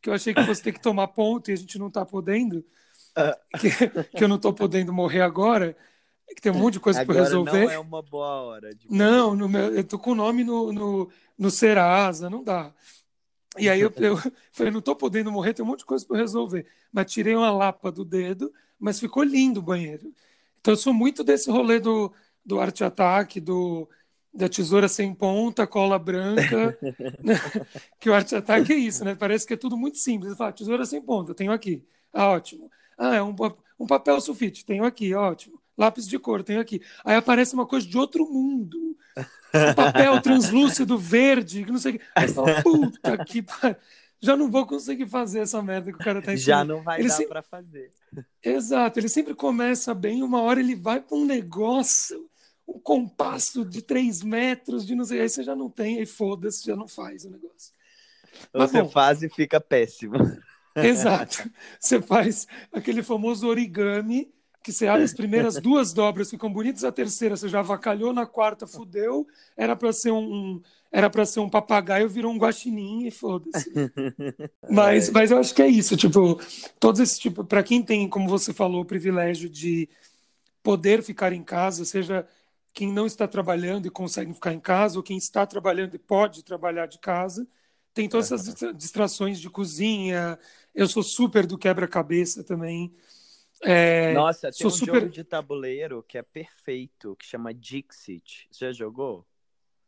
que 0.00 0.08
eu 0.08 0.14
achei 0.14 0.32
que 0.32 0.44
fosse 0.44 0.62
ter 0.62 0.72
que 0.72 0.82
tomar 0.82 1.08
ponto 1.08 1.50
e 1.50 1.52
a 1.52 1.56
gente 1.56 1.78
não 1.78 1.90
tá 1.90 2.04
podendo, 2.04 2.64
que, 3.58 3.70
que 4.16 4.24
eu 4.24 4.28
não 4.28 4.38
tô 4.38 4.52
podendo 4.52 4.92
morrer 4.92 5.20
agora, 5.20 5.76
que 6.34 6.42
tem 6.42 6.52
um 6.52 6.58
monte 6.58 6.74
de 6.74 6.80
coisa 6.80 7.04
para 7.04 7.20
resolver. 7.20 7.64
não 7.64 7.70
é 7.70 7.78
uma 7.78 8.02
boa 8.02 8.42
hora. 8.42 8.74
De 8.74 8.86
Não, 8.90 9.34
no 9.34 9.48
meu, 9.48 9.74
eu 9.74 9.84
tô 9.84 9.98
com 9.98 10.12
o 10.12 10.14
nome 10.14 10.44
no, 10.44 10.72
no, 10.72 11.10
no 11.38 11.50
Serasa, 11.50 12.30
não 12.30 12.42
dá. 12.42 12.72
E 13.58 13.68
aí 13.68 13.80
eu, 13.80 13.92
eu 13.96 14.16
falei, 14.52 14.72
não 14.72 14.80
tô 14.80 14.94
podendo 14.94 15.32
morrer, 15.32 15.54
tem 15.54 15.64
um 15.64 15.68
monte 15.68 15.80
de 15.80 15.84
coisa 15.86 16.06
para 16.06 16.18
resolver. 16.18 16.66
Mas 16.92 17.12
tirei 17.12 17.34
uma 17.34 17.50
lapa 17.50 17.90
do 17.90 18.04
dedo, 18.04 18.52
mas 18.78 19.00
ficou 19.00 19.22
lindo 19.22 19.60
o 19.60 19.62
banheiro. 19.62 20.12
Então 20.60 20.72
eu 20.72 20.78
sou 20.78 20.92
muito 20.92 21.24
desse 21.24 21.50
rolê 21.50 21.80
do, 21.80 22.12
do 22.44 22.60
arte 22.60 22.84
ataque, 22.84 23.40
do 23.40 23.88
da 24.32 24.48
tesoura 24.48 24.86
sem 24.86 25.12
ponta, 25.12 25.66
cola 25.66 25.98
branca, 25.98 26.78
né? 27.20 27.34
que 27.98 28.08
o 28.08 28.14
arte 28.14 28.36
ataque 28.36 28.72
é 28.72 28.76
isso, 28.76 29.04
né? 29.04 29.16
Parece 29.16 29.44
que 29.44 29.54
é 29.54 29.56
tudo 29.56 29.76
muito 29.76 29.98
simples. 29.98 30.36
Fala, 30.36 30.52
tesoura 30.52 30.86
sem 30.86 31.02
ponta, 31.02 31.34
tenho 31.34 31.50
aqui. 31.50 31.84
Ah, 32.12 32.28
ótimo. 32.28 32.70
Ah, 32.96 33.16
é 33.16 33.22
um, 33.22 33.34
um 33.78 33.86
papel 33.86 34.20
sulfite, 34.20 34.64
tenho 34.64 34.84
aqui, 34.84 35.12
ótimo. 35.14 35.59
Lápis 35.80 36.06
de 36.06 36.18
cor, 36.18 36.42
tenho 36.44 36.60
aqui. 36.60 36.82
Aí 37.04 37.16
aparece 37.16 37.54
uma 37.54 37.66
coisa 37.66 37.86
de 37.86 37.96
outro 37.96 38.26
mundo. 38.30 38.96
Um 39.54 39.74
papel 39.74 40.20
translúcido 40.20 40.98
verde, 40.98 41.64
que 41.64 41.72
não 41.72 41.78
sei 41.78 41.92
o 41.94 41.98
que. 41.98 42.04
Aí 42.14 42.28
você 42.28 42.34
fala, 42.34 42.62
puta 42.62 43.24
que. 43.24 43.44
Já 44.20 44.36
não 44.36 44.50
vou 44.50 44.66
conseguir 44.66 45.06
fazer 45.06 45.40
essa 45.40 45.62
merda 45.62 45.90
que 45.90 45.96
o 45.96 46.04
cara 46.04 46.20
tá 46.20 46.32
Já 46.32 46.34
ensinando. 46.62 46.74
não 46.74 46.82
vai 46.82 47.00
Ele 47.00 47.08
dar 47.08 47.14
sempre- 47.14 47.32
pra 47.32 47.42
fazer. 47.42 47.90
Exato, 48.44 48.98
ele 49.00 49.08
sempre 49.08 49.34
começa 49.34 49.94
bem, 49.94 50.22
uma 50.22 50.42
hora 50.42 50.60
ele 50.60 50.74
vai 50.76 51.00
para 51.00 51.16
um 51.16 51.24
negócio, 51.24 52.28
um 52.68 52.78
compasso 52.78 53.64
de 53.64 53.80
três 53.80 54.22
metros, 54.22 54.86
de 54.86 54.94
não 54.94 55.06
sei, 55.06 55.22
aí 55.22 55.28
você 55.30 55.42
já 55.42 55.56
não 55.56 55.70
tem, 55.70 55.98
aí 55.98 56.04
foda-se, 56.06 56.66
já 56.66 56.76
não 56.76 56.86
faz 56.86 57.24
o 57.24 57.30
negócio. 57.30 57.72
Mas 58.52 58.70
Você 58.70 58.82
bom. 58.82 58.88
faz 58.90 59.22
e 59.22 59.30
fica 59.30 59.58
péssimo. 59.58 60.16
Exato. 60.76 61.50
Você 61.80 62.00
faz 62.02 62.46
aquele 62.72 63.02
famoso 63.02 63.48
origami, 63.48 64.30
que 64.62 64.72
você 64.72 64.86
abre 64.86 65.04
as 65.04 65.14
primeiras 65.14 65.58
duas 65.58 65.92
dobras, 65.92 66.30
ficam 66.30 66.52
bonitas, 66.52 66.84
a 66.84 66.92
terceira 66.92 67.36
você 67.36 67.48
já 67.48 67.60
avacalhou, 67.60 68.12
na 68.12 68.26
quarta 68.26 68.66
fudeu, 68.66 69.26
era 69.56 69.74
para 69.76 69.92
ser 69.92 70.10
um 70.12 70.60
era 70.92 71.08
para 71.08 71.24
ser 71.24 71.38
um 71.40 71.48
papagaio, 71.48 72.08
virou 72.08 72.32
um 72.32 72.36
guaxinim 72.38 73.06
e 73.06 73.10
foda-se. 73.12 73.70
Mas, 74.68 75.08
É. 75.08 75.12
mas 75.12 75.30
eu 75.30 75.38
acho 75.38 75.54
que 75.54 75.62
é 75.62 75.68
isso, 75.68 75.96
tipo, 75.96 76.40
todos 76.80 77.00
esses 77.00 77.18
tipo, 77.18 77.44
para 77.44 77.62
quem 77.62 77.82
tem, 77.82 78.08
como 78.08 78.28
você 78.28 78.52
falou, 78.52 78.82
o 78.82 78.84
privilégio 78.84 79.48
de 79.48 79.88
poder 80.62 81.02
ficar 81.02 81.32
em 81.32 81.42
casa, 81.42 81.84
seja 81.84 82.26
quem 82.72 82.92
não 82.92 83.06
está 83.06 83.26
trabalhando 83.26 83.86
e 83.86 83.90
consegue 83.90 84.32
ficar 84.34 84.52
em 84.52 84.60
casa, 84.60 84.98
ou 84.98 85.02
quem 85.02 85.16
está 85.16 85.46
trabalhando 85.46 85.94
e 85.94 85.98
pode 85.98 86.44
trabalhar 86.44 86.86
de 86.86 86.98
casa, 86.98 87.46
tem 87.94 88.08
todas 88.08 88.26
essas 88.30 88.46
distra- 88.46 88.72
distrações 88.74 89.40
de 89.40 89.50
cozinha. 89.50 90.38
Eu 90.74 90.86
sou 90.88 91.02
super 91.02 91.46
do 91.46 91.58
quebra-cabeça 91.58 92.44
também. 92.44 92.92
É, 93.62 94.12
Nossa, 94.14 94.50
tem 94.50 94.66
um 94.66 94.70
super- 94.70 94.94
jogo 94.94 95.08
de 95.10 95.22
tabuleiro 95.24 96.02
que 96.06 96.16
é 96.16 96.22
perfeito, 96.22 97.14
que 97.16 97.26
chama 97.26 97.52
Dixit. 97.52 98.48
Você 98.50 98.66
já 98.66 98.72
jogou? 98.72 99.26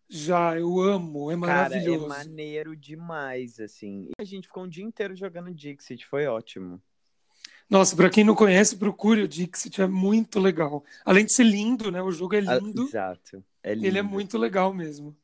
Já, 0.09 0.59
eu 0.59 0.79
amo, 0.81 1.31
é 1.31 1.35
Cara, 1.41 1.75
é 1.75 1.79
maravilhoso. 1.79 2.07
maneiro 2.09 2.76
demais, 2.76 3.59
assim. 3.59 4.09
E 4.11 4.12
a 4.21 4.25
gente 4.25 4.47
ficou 4.47 4.64
um 4.64 4.69
dia 4.69 4.85
inteiro 4.85 5.17
jogando 5.17 5.55
Dixit, 5.55 6.05
foi 6.07 6.26
ótimo. 6.26 6.83
Nossa, 7.71 7.97
pra 7.97 8.11
quem 8.11 8.23
não 8.23 8.35
conhece, 8.35 8.76
procure 8.76 9.23
o 9.23 9.29
Dixit, 9.29 9.81
é 9.81 9.87
muito 9.87 10.38
legal. 10.38 10.85
Além 11.05 11.25
de 11.25 11.33
ser 11.33 11.45
lindo, 11.45 11.91
né? 11.91 12.02
O 12.02 12.12
jogo 12.12 12.35
é 12.35 12.38
Ah, 12.41 12.59
lindo, 12.59 12.83
Exato. 12.83 13.43
É 13.62 13.73
ele 13.73 13.87
é 13.87 14.02
lindo. 14.02 14.05
muito 14.05 14.37
legal 14.37 14.75
mesmo. 14.75 15.17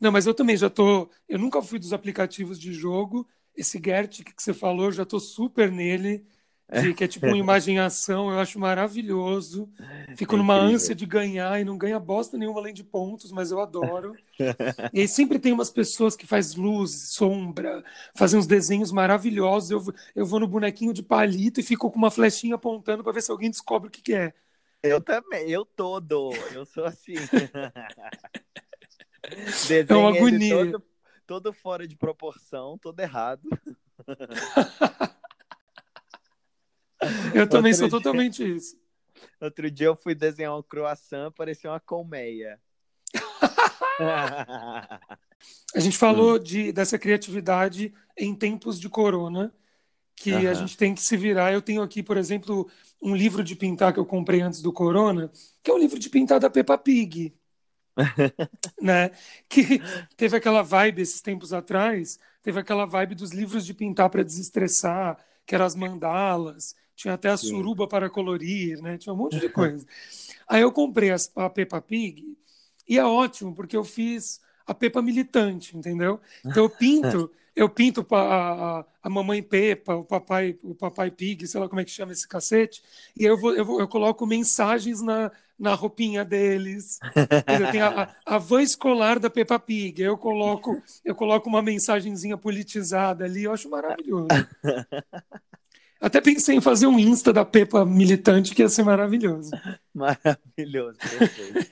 Não, 0.00 0.12
mas 0.12 0.26
eu 0.28 0.34
também 0.34 0.56
já 0.56 0.70
tô. 0.70 1.10
Eu 1.28 1.40
nunca 1.40 1.60
fui 1.60 1.80
dos 1.80 1.92
aplicativos 1.92 2.60
de 2.60 2.72
jogo. 2.72 3.28
Esse 3.56 3.80
Gert 3.84 4.22
que 4.22 4.32
você 4.40 4.54
falou, 4.54 4.84
eu 4.86 4.92
já 4.92 5.04
tô 5.04 5.18
super 5.18 5.72
nele. 5.72 6.24
De- 6.70 6.94
que 6.94 7.04
é 7.04 7.08
tipo 7.08 7.26
uma 7.26 7.36
imagem 7.36 7.76
em 7.76 7.78
ação, 7.78 8.30
eu 8.30 8.38
acho 8.38 8.58
maravilhoso. 8.58 9.68
Fico 10.16 10.34
É 10.34 10.38
numa 10.38 10.54
ânsia 10.54 10.94
de 10.94 11.06
ganhar 11.06 11.60
e 11.60 11.64
não 11.64 11.78
ganha 11.78 11.98
bosta 11.98 12.36
nenhuma 12.36 12.60
além 12.60 12.74
de 12.74 12.84
pontos, 12.84 13.32
mas 13.32 13.50
eu 13.50 13.60
adoro. 13.60 14.16
E 14.94 15.00
aí 15.00 15.08
sempre 15.08 15.38
tem 15.40 15.52
umas 15.52 15.70
pessoas 15.70 16.14
que 16.14 16.26
faz 16.26 16.54
luz, 16.54 17.10
sombra, 17.10 17.82
fazem 18.16 18.38
uns 18.38 18.46
desenhos 18.46 18.92
maravilhosos. 18.92 19.70
Eu, 19.70 19.80
vou- 19.80 19.94
eu 20.14 20.24
vou 20.24 20.38
no 20.38 20.46
bonequinho 20.46 20.92
de 20.92 21.02
palito 21.02 21.58
e 21.58 21.62
fico 21.62 21.90
com 21.90 21.98
uma 21.98 22.10
flechinha 22.10 22.54
apontando 22.54 23.02
para 23.02 23.12
ver 23.12 23.22
se 23.22 23.30
alguém 23.30 23.50
descobre 23.50 23.88
o 23.88 23.90
que 23.90 24.00
que 24.00 24.14
é. 24.14 24.32
Eu 24.82 25.00
também, 25.00 25.50
eu 25.50 25.64
todo, 25.64 26.30
eu 26.54 26.64
sou 26.64 26.84
assim. 26.84 27.14
É 29.22 29.34
Desenho 29.66 30.00
uma 30.00 30.10
ele 30.10 30.18
agonia. 30.18 30.70
todo, 30.72 30.82
todo 31.26 31.52
fora 31.52 31.86
de 31.86 31.96
proporção, 31.96 32.78
todo 32.78 32.98
errado. 33.00 33.48
Eu 37.34 37.48
também 37.48 37.72
Outro 37.72 37.78
sou 37.78 37.88
dia- 37.88 37.98
totalmente 37.98 38.56
isso. 38.56 38.76
Outro 39.40 39.70
dia 39.70 39.86
eu 39.88 39.96
fui 39.96 40.14
desenhar 40.14 40.56
um 40.56 40.62
croissant, 40.62 41.30
parecia 41.32 41.70
uma 41.70 41.80
colmeia. 41.80 42.60
A 45.74 45.80
gente 45.80 45.96
falou 45.96 46.38
de, 46.38 46.72
dessa 46.72 46.98
criatividade 46.98 47.92
em 48.16 48.34
tempos 48.34 48.78
de 48.80 48.88
corona, 48.88 49.52
que 50.16 50.32
a 50.32 50.38
Aham. 50.50 50.54
gente 50.54 50.76
tem 50.76 50.94
que 50.94 51.00
se 51.02 51.16
virar. 51.16 51.52
Eu 51.52 51.62
tenho 51.62 51.82
aqui, 51.82 52.02
por 52.02 52.16
exemplo, 52.16 52.68
um 53.00 53.14
livro 53.14 53.44
de 53.44 53.54
pintar 53.54 53.92
que 53.92 53.98
eu 54.00 54.06
comprei 54.06 54.40
antes 54.40 54.60
do 54.62 54.72
corona, 54.72 55.30
que 55.62 55.70
é 55.70 55.74
um 55.74 55.78
livro 55.78 55.98
de 55.98 56.08
pintar 56.10 56.40
da 56.40 56.50
Peppa 56.50 56.76
Pig. 56.76 57.32
né? 58.80 59.10
Que 59.48 59.80
teve 60.16 60.36
aquela 60.36 60.62
vibe 60.62 61.02
esses 61.02 61.20
tempos 61.20 61.52
atrás, 61.52 62.18
teve 62.42 62.58
aquela 62.60 62.84
vibe 62.86 63.14
dos 63.14 63.32
livros 63.32 63.64
de 63.66 63.74
pintar 63.74 64.08
para 64.10 64.22
desestressar, 64.24 65.18
que 65.46 65.54
eram 65.54 65.64
as 65.64 65.74
mandalas, 65.74 66.74
tinha 66.98 67.14
até 67.14 67.28
a 67.30 67.36
Sim. 67.36 67.48
suruba 67.50 67.86
para 67.86 68.10
colorir, 68.10 68.82
né? 68.82 68.98
Tinha 68.98 69.12
um 69.12 69.16
monte 69.16 69.38
de 69.38 69.48
coisa. 69.50 69.86
Aí 70.48 70.62
eu 70.62 70.72
comprei 70.72 71.10
as- 71.10 71.30
a 71.36 71.48
Peppa 71.48 71.80
Pig 71.80 72.36
e 72.88 72.98
é 72.98 73.04
ótimo, 73.04 73.54
porque 73.54 73.76
eu 73.76 73.84
fiz 73.84 74.40
a 74.66 74.74
Peppa 74.74 75.00
militante, 75.00 75.76
entendeu? 75.76 76.20
Então 76.50 76.64
eu 76.64 76.70
pinto, 76.70 77.30
eu 77.54 77.68
pinto 77.68 78.04
a, 78.14 78.80
a, 78.80 78.84
a 79.04 79.08
mamãe 79.10 79.42
Peppa, 79.42 79.94
o 79.94 80.04
papai, 80.04 80.58
o 80.62 80.74
papai 80.74 81.10
Pig, 81.10 81.46
sei 81.46 81.60
lá 81.60 81.68
como 81.68 81.80
é 81.80 81.84
que 81.84 81.90
chama 81.90 82.12
esse 82.12 82.26
cacete, 82.26 82.82
e 83.16 83.24
eu, 83.24 83.36
vou, 83.38 83.54
eu, 83.54 83.64
vou- 83.64 83.80
eu 83.80 83.88
coloco 83.88 84.26
mensagens 84.26 85.00
na, 85.00 85.30
na 85.58 85.74
roupinha 85.74 86.24
deles. 86.24 87.02
Entendeu? 87.44 87.68
Tem 87.68 87.80
a, 87.80 88.02
a, 88.02 88.08
a 88.36 88.38
van 88.38 88.62
escolar 88.62 89.18
da 89.18 89.30
Peppa 89.30 89.58
Pig, 89.58 90.02
eu 90.02 90.18
coloco, 90.18 90.82
eu 91.04 91.14
coloco 91.14 91.48
uma 91.48 91.62
mensagenzinha 91.62 92.36
politizada 92.36 93.24
ali, 93.24 93.44
eu 93.44 93.52
acho 93.52 93.70
maravilhoso. 93.70 94.46
Até 96.00 96.20
pensei 96.20 96.56
em 96.56 96.60
fazer 96.60 96.86
um 96.86 96.98
Insta 96.98 97.32
da 97.32 97.44
Peppa 97.44 97.84
militante, 97.84 98.54
que 98.54 98.62
ia 98.62 98.68
ser 98.68 98.84
maravilhoso. 98.84 99.58
Maravilhoso, 99.94 101.00
perfeito. 101.08 101.64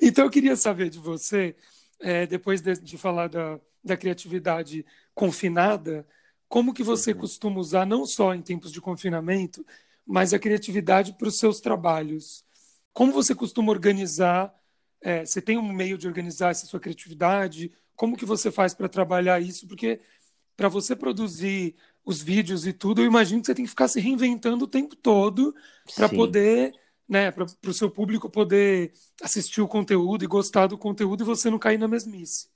Então 0.00 0.24
eu 0.24 0.30
queria 0.30 0.56
saber 0.56 0.88
de 0.90 0.98
você, 0.98 1.56
é, 2.00 2.26
depois 2.26 2.60
de, 2.60 2.74
de 2.80 2.98
falar 2.98 3.28
da, 3.28 3.58
da 3.82 3.96
criatividade 3.96 4.84
confinada, 5.14 6.06
como 6.48 6.74
que 6.74 6.82
você 6.82 7.12
Uhum. 7.12 7.18
costuma 7.18 7.58
usar, 7.60 7.86
não 7.86 8.06
só 8.06 8.34
em 8.34 8.42
tempos 8.42 8.72
de 8.72 8.80
confinamento, 8.80 9.64
mas 10.06 10.32
a 10.34 10.38
criatividade 10.38 11.14
para 11.14 11.28
os 11.28 11.38
seus 11.38 11.60
trabalhos? 11.60 12.44
Como 12.92 13.12
você 13.12 13.34
costuma 13.34 13.70
organizar? 13.72 14.54
é, 15.06 15.24
você 15.24 15.42
tem 15.42 15.58
um 15.58 15.72
meio 15.72 15.98
de 15.98 16.06
organizar 16.08 16.50
essa 16.50 16.66
sua 16.66 16.80
criatividade? 16.80 17.70
Como 17.94 18.16
que 18.16 18.24
você 18.24 18.50
faz 18.50 18.72
para 18.74 18.88
trabalhar 18.88 19.40
isso? 19.40 19.68
Porque 19.68 20.00
para 20.56 20.68
você 20.68 20.94
produzir 20.96 21.76
os 22.04 22.22
vídeos 22.22 22.66
e 22.66 22.72
tudo, 22.72 23.00
eu 23.00 23.06
imagino 23.06 23.40
que 23.40 23.46
você 23.46 23.54
tem 23.54 23.64
que 23.64 23.70
ficar 23.70 23.88
se 23.88 24.00
reinventando 24.00 24.64
o 24.64 24.68
tempo 24.68 24.94
todo 24.94 25.54
para 25.94 26.08
poder, 26.08 26.72
né, 27.08 27.30
para 27.30 27.46
o 27.66 27.72
seu 27.72 27.90
público 27.90 28.28
poder 28.28 28.92
assistir 29.22 29.62
o 29.62 29.68
conteúdo 29.68 30.24
e 30.24 30.28
gostar 30.28 30.66
do 30.66 30.76
conteúdo 30.76 31.22
e 31.22 31.26
você 31.26 31.50
não 31.50 31.58
cair 31.58 31.78
na 31.78 31.88
mesmice. 31.88 32.48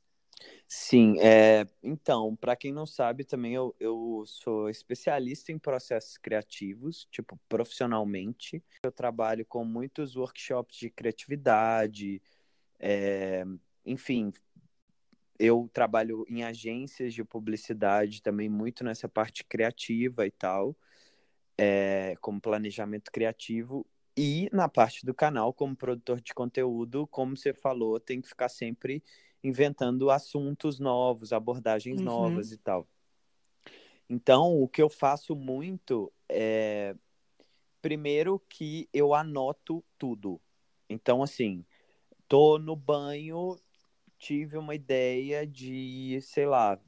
Sim, 0.71 1.19
é, 1.19 1.67
então, 1.83 2.37
para 2.37 2.55
quem 2.55 2.73
não 2.73 2.85
sabe, 2.85 3.25
também 3.25 3.55
eu, 3.55 3.75
eu 3.81 4.23
sou 4.26 4.69
especialista 4.69 5.50
em 5.50 5.59
processos 5.59 6.19
criativos, 6.19 7.09
tipo, 7.11 7.40
profissionalmente. 7.49 8.62
Eu 8.83 8.93
trabalho 8.93 9.47
com 9.47 9.64
muitos 9.64 10.14
workshops 10.14 10.76
de 10.76 10.90
criatividade, 10.90 12.21
é, 12.78 13.47
enfim, 13.87 14.31
eu 15.38 15.68
trabalho 15.73 16.25
em 16.28 16.42
agências 16.45 17.14
de 17.14 17.25
publicidade 17.25 18.23
também, 18.23 18.49
muito 18.49 18.85
nessa 18.85 19.09
parte 19.09 19.45
criativa 19.45 20.26
e 20.26 20.30
tal, 20.30 20.76
é, 21.59 22.16
como 22.21 22.40
planejamento 22.40 23.11
criativo. 23.12 23.87
E 24.16 24.49
na 24.52 24.68
parte 24.68 25.07
do 25.07 25.14
canal, 25.14 25.52
como 25.54 25.76
produtor 25.76 26.21
de 26.21 26.35
conteúdo, 26.35 27.07
como 27.09 27.37
você 27.37 27.54
falou, 27.54 28.00
tem 28.00 28.21
que 28.21 28.28
ficar 28.28 28.49
sempre 28.49 29.02
inventando 29.45 30.11
assuntos 30.11 30.80
novos, 30.80 31.33
abordagens 31.33 32.00
Uhum. 32.00 32.04
novas 32.04 32.52
e 32.52 32.59
tal. 32.59 32.88
Então, 34.09 34.61
o 34.61 34.68
que 34.68 34.80
eu 34.83 34.88
faço 34.88 35.35
muito 35.37 36.12
é 36.28 36.95
primeiro 37.83 38.40
que 38.49 38.88
eu 38.92 39.14
anoto 39.14 39.85
tudo. 39.99 40.40
Então, 40.88 41.23
assim, 41.23 41.64
tô 42.28 42.59
no 42.59 42.76
banho, 42.76 43.59
tive 44.18 44.58
uma 44.58 44.75
ideia 44.75 45.46
de, 45.46 46.20
sei 46.22 46.46
lá, 46.46 46.80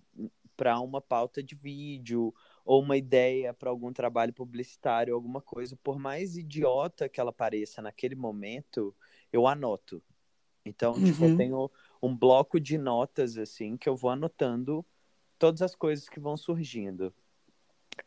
para 0.57 0.79
uma 0.81 1.01
pauta 1.01 1.43
de 1.43 1.55
vídeo 1.55 2.35
ou 2.65 2.83
uma 2.83 2.97
ideia 2.97 3.55
para 3.55 3.71
algum 3.71 3.93
trabalho 3.93 4.33
publicitário, 4.35 5.15
alguma 5.15 5.41
coisa, 5.41 5.77
por 5.83 5.99
mais 5.99 6.37
idiota 6.37 7.09
que 7.09 7.21
ela 7.21 7.33
pareça 7.33 7.81
naquele 7.83 8.15
momento, 8.15 8.95
eu 9.33 9.47
anoto. 9.47 10.03
Então, 10.65 11.01
tipo, 11.01 11.25
Uhum. 11.25 11.27
eu 11.27 11.31
tenho 11.31 11.71
um 12.03 12.17
bloco 12.17 12.61
de 12.61 12.79
notas 12.79 13.39
assim 13.39 13.77
que 13.77 13.89
eu 13.89 13.97
vou 13.97 14.11
anotando 14.11 14.85
todas 15.39 15.63
as 15.63 15.75
coisas 15.77 16.09
que 16.09 16.21
vão 16.21 16.37
surgindo. 16.37 17.15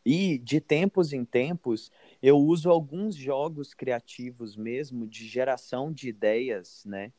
E 0.04 0.38
de 0.38 0.60
tempos 0.60 1.12
em 1.12 1.24
tempos, 1.24 1.90
eu 2.22 2.36
uso 2.38 2.70
alguns 2.70 3.14
jogos 3.14 3.74
criativos 3.74 4.56
mesmo 4.56 5.06
de 5.06 5.26
geração 5.26 5.92
de 5.92 6.08
ideias, 6.08 6.84
né? 6.84 7.12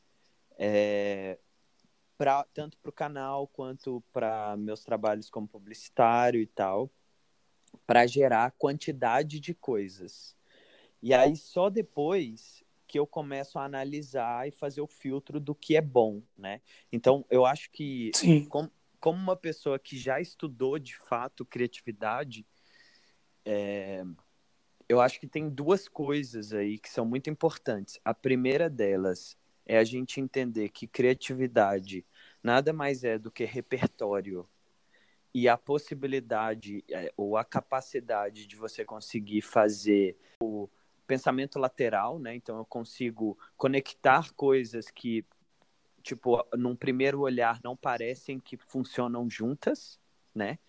É, 0.58 1.40
pra, 2.18 2.44
tanto 2.54 2.78
para 2.78 2.90
o 2.90 2.94
canal 2.94 3.48
quanto 3.48 4.04
para 4.12 4.56
meus 4.58 4.84
trabalhos 4.84 5.30
como 5.30 5.48
publicitário 5.48 6.42
e 6.42 6.48
tal, 6.48 6.90
para 7.86 8.08
gerar 8.08 8.52
quantidade 8.52 9.40
de 9.40 9.54
coisas. 9.54 10.36
E 11.02 11.14
aí 11.14 11.36
só 11.36 11.70
depois 11.70 12.64
que 12.88 12.98
eu 13.00 13.06
começo 13.06 13.60
a 13.60 13.66
analisar 13.66 14.48
e 14.48 14.52
fazer 14.52 14.82
o 14.82 14.88
filtro 14.88 15.40
do 15.40 15.54
que 15.54 15.76
é 15.76 15.82
bom, 15.82 16.22
né? 16.38 16.62
Então 16.92 17.26
eu 17.30 17.46
acho 17.46 17.70
que 17.72 18.12
Sim. 18.14 18.46
como, 18.46 18.72
como 19.00 19.18
uma 19.18 19.36
pessoa 19.36 19.78
que 19.78 19.98
já 19.98 20.20
estudou 20.20 20.80
de 20.80 20.96
fato 20.96 21.46
criatividade, 21.46 22.46
é, 23.44 24.04
eu 24.88 25.02
acho 25.02 25.20
que 25.20 25.28
tem 25.28 25.50
duas 25.50 25.88
coisas 25.88 26.54
aí 26.54 26.78
que 26.78 26.90
são 26.90 27.06
muito 27.06 27.30
importantes. 27.30 28.00
A 28.04 28.14
primeira 28.14 28.70
delas 28.70 29.38
é 29.66 29.78
a 29.78 29.84
gente 29.84 30.22
entender 30.22 30.70
que 30.70 30.88
criatividade 30.88 32.06
nada 32.44 32.72
mais 32.72 33.04
é 33.04 33.18
do 33.18 33.32
que 33.32 33.44
repertório 33.44 34.48
e 35.34 35.50
a 35.50 35.58
possibilidade 35.58 36.84
é, 36.90 37.12
ou 37.18 37.36
a 37.36 37.44
capacidade 37.44 38.48
de 38.48 38.56
você 38.56 38.86
conseguir 38.86 39.42
fazer 39.42 40.16
o 40.42 40.70
pensamento 41.06 41.60
lateral, 41.60 42.18
né? 42.20 42.36
Então 42.36 42.58
eu 42.58 42.66
consigo 42.66 43.38
conectar 43.58 44.32
coisas 44.34 44.90
que 44.90 45.26
tipo, 46.02 46.46
num 46.56 46.76
primeiro 46.76 47.22
olhar 47.22 47.60
não 47.64 47.76
parecem 47.76 48.40
que 48.40 48.56
funcionam 48.56 49.28
juntas, 49.28 50.00
né? 50.34 50.60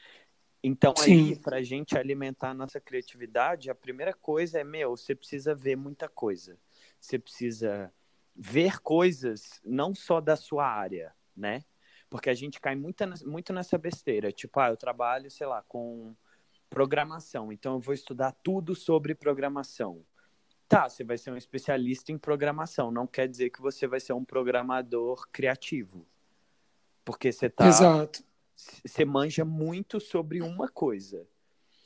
Então 0.62 0.94
aí, 0.98 1.34
Sim. 1.34 1.40
para 1.42 1.58
a 1.58 1.62
gente 1.62 1.96
alimentar 1.96 2.50
a 2.50 2.54
nossa 2.54 2.80
criatividade, 2.80 3.70
a 3.70 3.74
primeira 3.74 4.14
coisa 4.14 4.58
é, 4.58 4.64
meu, 4.64 4.96
você 4.96 5.14
precisa 5.14 5.54
ver 5.54 5.76
muita 5.76 6.08
coisa. 6.08 6.58
Você 6.98 7.18
precisa 7.18 7.92
ver 8.36 8.80
coisas 8.80 9.60
não 9.64 9.94
só 9.94 10.20
da 10.20 10.36
sua 10.36 10.66
área, 10.66 11.14
né? 11.36 11.64
Porque 12.08 12.30
a 12.30 12.34
gente 12.34 12.60
cai 12.60 12.76
muito, 12.76 13.04
muito 13.26 13.52
nessa 13.52 13.78
besteira. 13.78 14.30
Tipo, 14.30 14.60
ah, 14.60 14.68
eu 14.68 14.76
trabalho, 14.76 15.30
sei 15.30 15.46
lá, 15.46 15.62
com 15.62 16.14
programação. 16.68 17.50
Então 17.50 17.74
eu 17.74 17.80
vou 17.80 17.94
estudar 17.94 18.32
tudo 18.42 18.74
sobre 18.74 19.14
programação. 19.14 20.04
Tá, 20.68 20.88
você 20.88 21.04
vai 21.04 21.16
ser 21.16 21.30
um 21.30 21.36
especialista 21.36 22.12
em 22.12 22.18
programação. 22.18 22.90
Não 22.90 23.06
quer 23.06 23.28
dizer 23.28 23.50
que 23.50 23.62
você 23.62 23.86
vai 23.86 24.00
ser 24.00 24.12
um 24.12 24.24
programador 24.24 25.28
criativo. 25.32 26.06
Porque 27.04 27.30
você 27.30 27.48
tá. 27.48 27.66
Exato. 27.66 28.24
Você 28.54 29.04
manja 29.04 29.44
muito 29.44 30.00
sobre 30.00 30.42
uma 30.42 30.68
coisa. 30.68 31.26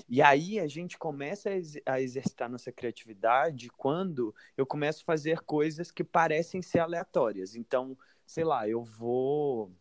E 0.08 0.20
aí 0.22 0.58
a 0.58 0.66
gente 0.66 0.98
começa 0.98 1.50
a 1.86 2.00
exercitar 2.00 2.48
nossa 2.48 2.72
criatividade 2.72 3.68
quando 3.76 4.34
eu 4.56 4.66
começo 4.66 5.02
a 5.02 5.04
fazer 5.04 5.40
coisas 5.40 5.90
que 5.90 6.04
parecem 6.04 6.62
ser 6.62 6.80
aleatórias. 6.80 7.54
Então, 7.54 7.96
sei 8.26 8.44
lá, 8.44 8.68
eu 8.68 8.82
vou 8.84 9.72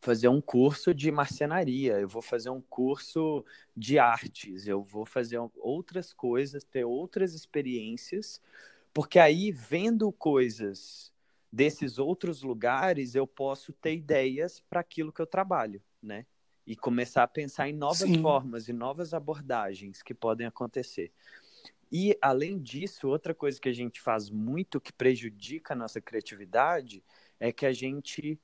fazer 0.00 0.28
um 0.28 0.40
curso 0.40 0.94
de 0.94 1.10
marcenaria, 1.10 2.00
eu 2.00 2.08
vou 2.08 2.22
fazer 2.22 2.48
um 2.48 2.60
curso 2.60 3.44
de 3.76 3.98
artes, 3.98 4.66
eu 4.66 4.82
vou 4.82 5.04
fazer 5.04 5.38
outras 5.58 6.12
coisas, 6.12 6.64
ter 6.64 6.84
outras 6.84 7.34
experiências, 7.34 8.40
porque 8.94 9.18
aí 9.18 9.52
vendo 9.52 10.10
coisas 10.10 11.12
desses 11.52 11.98
outros 11.98 12.42
lugares, 12.42 13.14
eu 13.14 13.26
posso 13.26 13.72
ter 13.72 13.94
ideias 13.94 14.60
para 14.60 14.80
aquilo 14.80 15.12
que 15.12 15.20
eu 15.20 15.26
trabalho, 15.26 15.82
né? 16.02 16.24
E 16.70 16.76
começar 16.76 17.24
a 17.24 17.26
pensar 17.26 17.68
em 17.68 17.72
novas 17.72 18.08
Sim. 18.08 18.22
formas 18.22 18.68
e 18.68 18.72
novas 18.72 19.12
abordagens 19.12 20.04
que 20.04 20.14
podem 20.14 20.46
acontecer. 20.46 21.10
E, 21.90 22.16
além 22.22 22.60
disso, 22.60 23.08
outra 23.08 23.34
coisa 23.34 23.60
que 23.60 23.68
a 23.68 23.72
gente 23.72 24.00
faz 24.00 24.30
muito 24.30 24.80
que 24.80 24.92
prejudica 24.92 25.74
a 25.74 25.76
nossa 25.76 26.00
criatividade 26.00 27.02
é 27.40 27.50
que 27.50 27.66
a 27.66 27.72
gente 27.72 28.40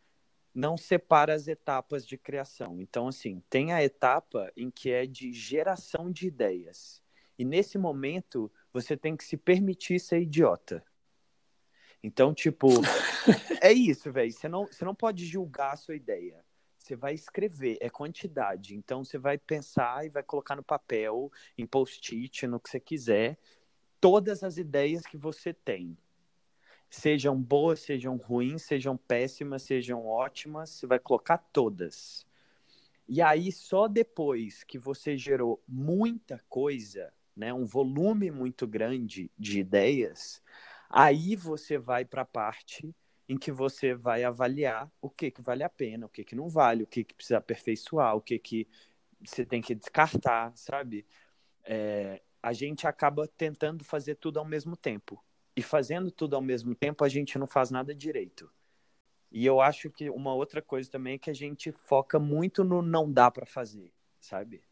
não 0.53 0.77
separa 0.77 1.35
as 1.35 1.47
etapas 1.47 2.05
de 2.05 2.19
criação. 2.19 2.81
Então, 2.81 3.07
assim, 3.07 3.41
tem 3.49 3.73
a 3.73 3.85
etapa 3.85 4.51
em 4.57 4.73
que 4.73 4.91
é 4.91 5.07
de 5.07 5.33
geração 5.33 6.11
de 6.11 6.27
ideias. 6.27 7.01
E 7.39 7.45
nesse 7.45 7.79
momento, 7.79 8.51
você 8.73 8.97
tem 8.97 9.17
que 9.17 9.23
se 9.23 9.37
permitir 9.37 10.01
ser 10.01 10.21
idiota. 10.23 10.83
Então, 12.03 12.35
tipo, 12.35 12.71
é 13.63 13.73
isso, 13.73 14.11
velho. 14.11 14.33
Você 14.33 14.49
não, 14.49 14.67
você 14.67 14.85
não 14.85 14.97
pode 14.97 15.25
julgar 15.25 15.75
a 15.75 15.77
sua 15.77 15.95
ideia. 15.95 16.45
Você 16.87 16.95
vai 16.95 17.15
escrever, 17.15 17.79
é 17.81 17.91
quantidade. 17.91 18.77
Então, 18.77 19.03
você 19.03 19.19
vai 19.19 19.37
pensar 19.37 20.07
e 20.07 20.09
vai 20.09 20.23
colocar 20.23 20.55
no 20.55 20.63
papel, 20.63 21.33
em 21.59 21.67
post-it, 21.67 22.47
no 22.47 22.61
que 22.61 22.71
você 22.71 22.79
quiser, 22.79 23.37
todas 24.01 24.45
as 24.45 24.57
ideias 24.57 25.05
que 25.05 25.17
você 25.17 25.53
tem 25.53 25.99
sejam 26.89 27.37
boas, 27.43 27.81
sejam 27.81 28.17
ruins, 28.17 28.63
sejam 28.63 28.97
péssimas, 28.97 29.65
sejam 29.65 30.07
ótimas, 30.07 30.71
você 30.71 30.87
vai 30.87 31.01
colocar 31.01 31.39
todas. 31.53 32.25
E 33.09 33.21
aí, 33.21 33.51
só 33.51 33.89
depois 33.89 34.63
que 34.63 34.79
você 34.79 35.17
gerou 35.19 35.61
muita 35.67 36.41
coisa, 36.49 37.13
né, 37.37 37.53
um 37.53 37.65
volume 37.65 38.31
muito 38.31 38.65
grande 38.65 39.29
de 39.37 39.59
ideias, 39.59 40.41
aí 40.89 41.35
você 41.35 41.79
vai 41.79 42.05
para 42.05 42.23
a 42.23 42.27
parte 42.27 42.95
em 43.29 43.37
que 43.37 43.51
você 43.51 43.95
vai 43.95 44.23
avaliar 44.25 44.91
o 45.01 45.11
que, 45.11 45.31
que 45.31 45.43
vale 45.43 45.63
a 45.63 45.69
pena, 45.69 46.07
o 46.07 46.09
que, 46.09 46.25
que 46.25 46.37
não 46.37 46.49
vale, 46.49 46.85
o 46.85 46.87
que, 46.87 47.03
que 47.05 47.15
precisa 47.15 47.39
aperfeiçoar, 47.39 48.15
o 48.15 48.21
que, 48.21 48.39
que 48.39 48.69
você 49.25 49.45
tem 49.45 49.61
que 49.61 49.75
descartar, 49.75 50.57
sabe? 50.57 51.07
É, 51.65 52.23
a 52.43 52.53
gente 52.53 52.87
acaba 52.87 53.27
tentando 53.27 53.85
fazer 53.85 54.15
tudo 54.17 54.39
ao 54.39 54.45
mesmo 54.45 54.77
tempo 54.77 55.23
e 55.57 55.63
fazendo 55.63 56.11
tudo 56.11 56.37
ao 56.37 56.43
mesmo 56.43 56.75
tempo, 56.75 57.03
a 57.03 57.09
gente 57.09 57.39
não 57.39 57.47
faz 57.47 57.71
nada 57.71 57.95
direito. 57.95 58.51
E 59.33 59.45
eu 59.45 59.61
acho 59.61 59.91
que 59.91 60.09
uma 60.11 60.35
outra 60.35 60.63
coisa 60.63 60.91
também 60.91 61.15
é 61.15 61.19
que 61.19 61.31
a 61.31 61.35
gente 61.35 61.73
foca 61.73 62.19
muito 62.19 62.63
no 62.63 62.83
não 62.83 63.11
dá 63.11 63.31
para 63.31 63.47
fazer, 63.47 63.93
sabe? 64.21 64.63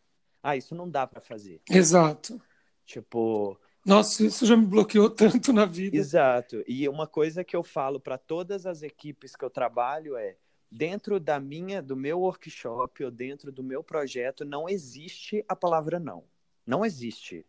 Ah, 0.42 0.56
isso 0.56 0.74
não 0.74 0.88
dá 0.88 1.06
para 1.06 1.20
fazer. 1.20 1.60
Exato. 1.68 2.40
Tipo, 2.84 3.58
nossa, 3.84 4.24
isso 4.24 4.46
já 4.46 4.56
me 4.56 4.66
bloqueou 4.66 5.10
tanto 5.10 5.52
na 5.52 5.66
vida. 5.66 5.96
Exato. 5.96 6.64
E 6.66 6.88
uma 6.88 7.06
coisa 7.06 7.44
que 7.44 7.54
eu 7.54 7.62
falo 7.62 8.00
para 8.00 8.16
todas 8.16 8.64
as 8.66 8.82
equipes 8.82 9.36
que 9.36 9.44
eu 9.44 9.50
trabalho 9.50 10.16
é 10.16 10.36
dentro 10.70 11.20
da 11.20 11.38
minha, 11.38 11.82
do 11.82 11.96
meu 11.96 12.20
workshop 12.20 13.04
ou 13.04 13.10
dentro 13.10 13.52
do 13.52 13.62
meu 13.62 13.84
projeto 13.84 14.44
não 14.44 14.68
existe 14.68 15.44
a 15.48 15.54
palavra 15.54 16.00
não. 16.00 16.24
Não 16.66 16.84
existe. 16.84 17.46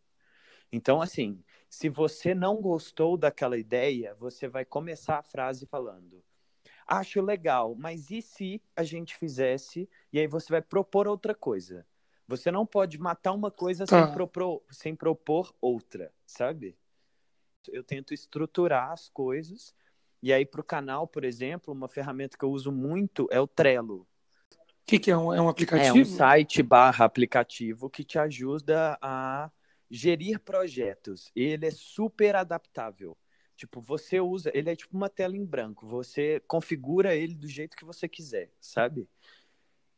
Então, 0.72 1.02
assim, 1.02 1.42
se 1.70 1.90
você 1.90 2.36
não 2.36 2.62
gostou 2.62 3.18
daquela 3.18 3.58
ideia, 3.58 4.16
você 4.20 4.48
vai 4.48 4.66
começar 4.66 5.18
a 5.20 5.24
frase 5.24 5.66
falando: 5.66 6.24
Acho 6.86 7.22
legal, 7.22 7.76
mas 7.76 8.12
e 8.12 8.22
se 8.22 8.62
a 8.76 8.84
gente 8.84 9.16
fizesse? 9.16 9.90
E 10.12 10.20
aí 10.20 10.28
você 10.28 10.52
vai 10.52 10.62
propor 10.62 11.08
outra 11.08 11.34
coisa. 11.34 11.86
Você 12.28 12.52
não 12.52 12.66
pode 12.66 13.00
matar 13.00 13.34
uma 13.34 13.52
coisa 13.52 13.86
tá. 13.86 14.06
sem, 14.06 14.14
propor, 14.14 14.64
sem 14.70 14.96
propor 14.96 15.54
outra, 15.62 16.12
sabe? 16.26 16.78
Eu 17.68 17.84
tento 17.84 18.14
estruturar 18.14 18.92
as 18.92 19.10
coisas. 19.10 19.74
E 20.22 20.34
aí, 20.34 20.46
para 20.46 20.62
o 20.62 20.64
canal, 20.64 21.08
por 21.08 21.24
exemplo, 21.24 21.74
uma 21.74 21.88
ferramenta 21.88 22.38
que 22.38 22.46
eu 22.46 22.52
uso 22.52 22.72
muito 22.72 23.28
é 23.32 23.40
o 23.40 23.48
Trello. 23.48 24.08
O 24.52 24.88
que, 24.88 25.00
que 25.00 25.12
é, 25.12 25.18
um, 25.18 25.34
é 25.34 25.42
um 25.42 25.50
aplicativo? 25.50 25.98
É 25.98 26.02
um 26.02 26.06
site 26.06 26.62
barra 26.62 27.06
aplicativo 27.06 27.90
que 27.90 28.04
te 28.04 28.20
ajuda 28.20 28.98
a 29.02 29.52
gerir 29.90 30.40
projetos. 30.40 31.32
Ele 31.36 31.66
é 31.66 31.72
super 31.72 32.36
adaptável. 32.36 33.18
Tipo, 33.56 33.80
você 33.80 34.20
usa, 34.20 34.52
ele 34.54 34.70
é 34.70 34.76
tipo 34.76 34.96
uma 34.96 35.10
tela 35.10 35.36
em 35.38 35.46
branco, 35.46 35.88
você 35.88 36.42
configura 36.42 37.16
ele 37.16 37.34
do 37.34 37.48
jeito 37.48 37.78
que 37.78 37.86
você 37.86 38.08
quiser, 38.08 38.52
sabe? 38.60 39.08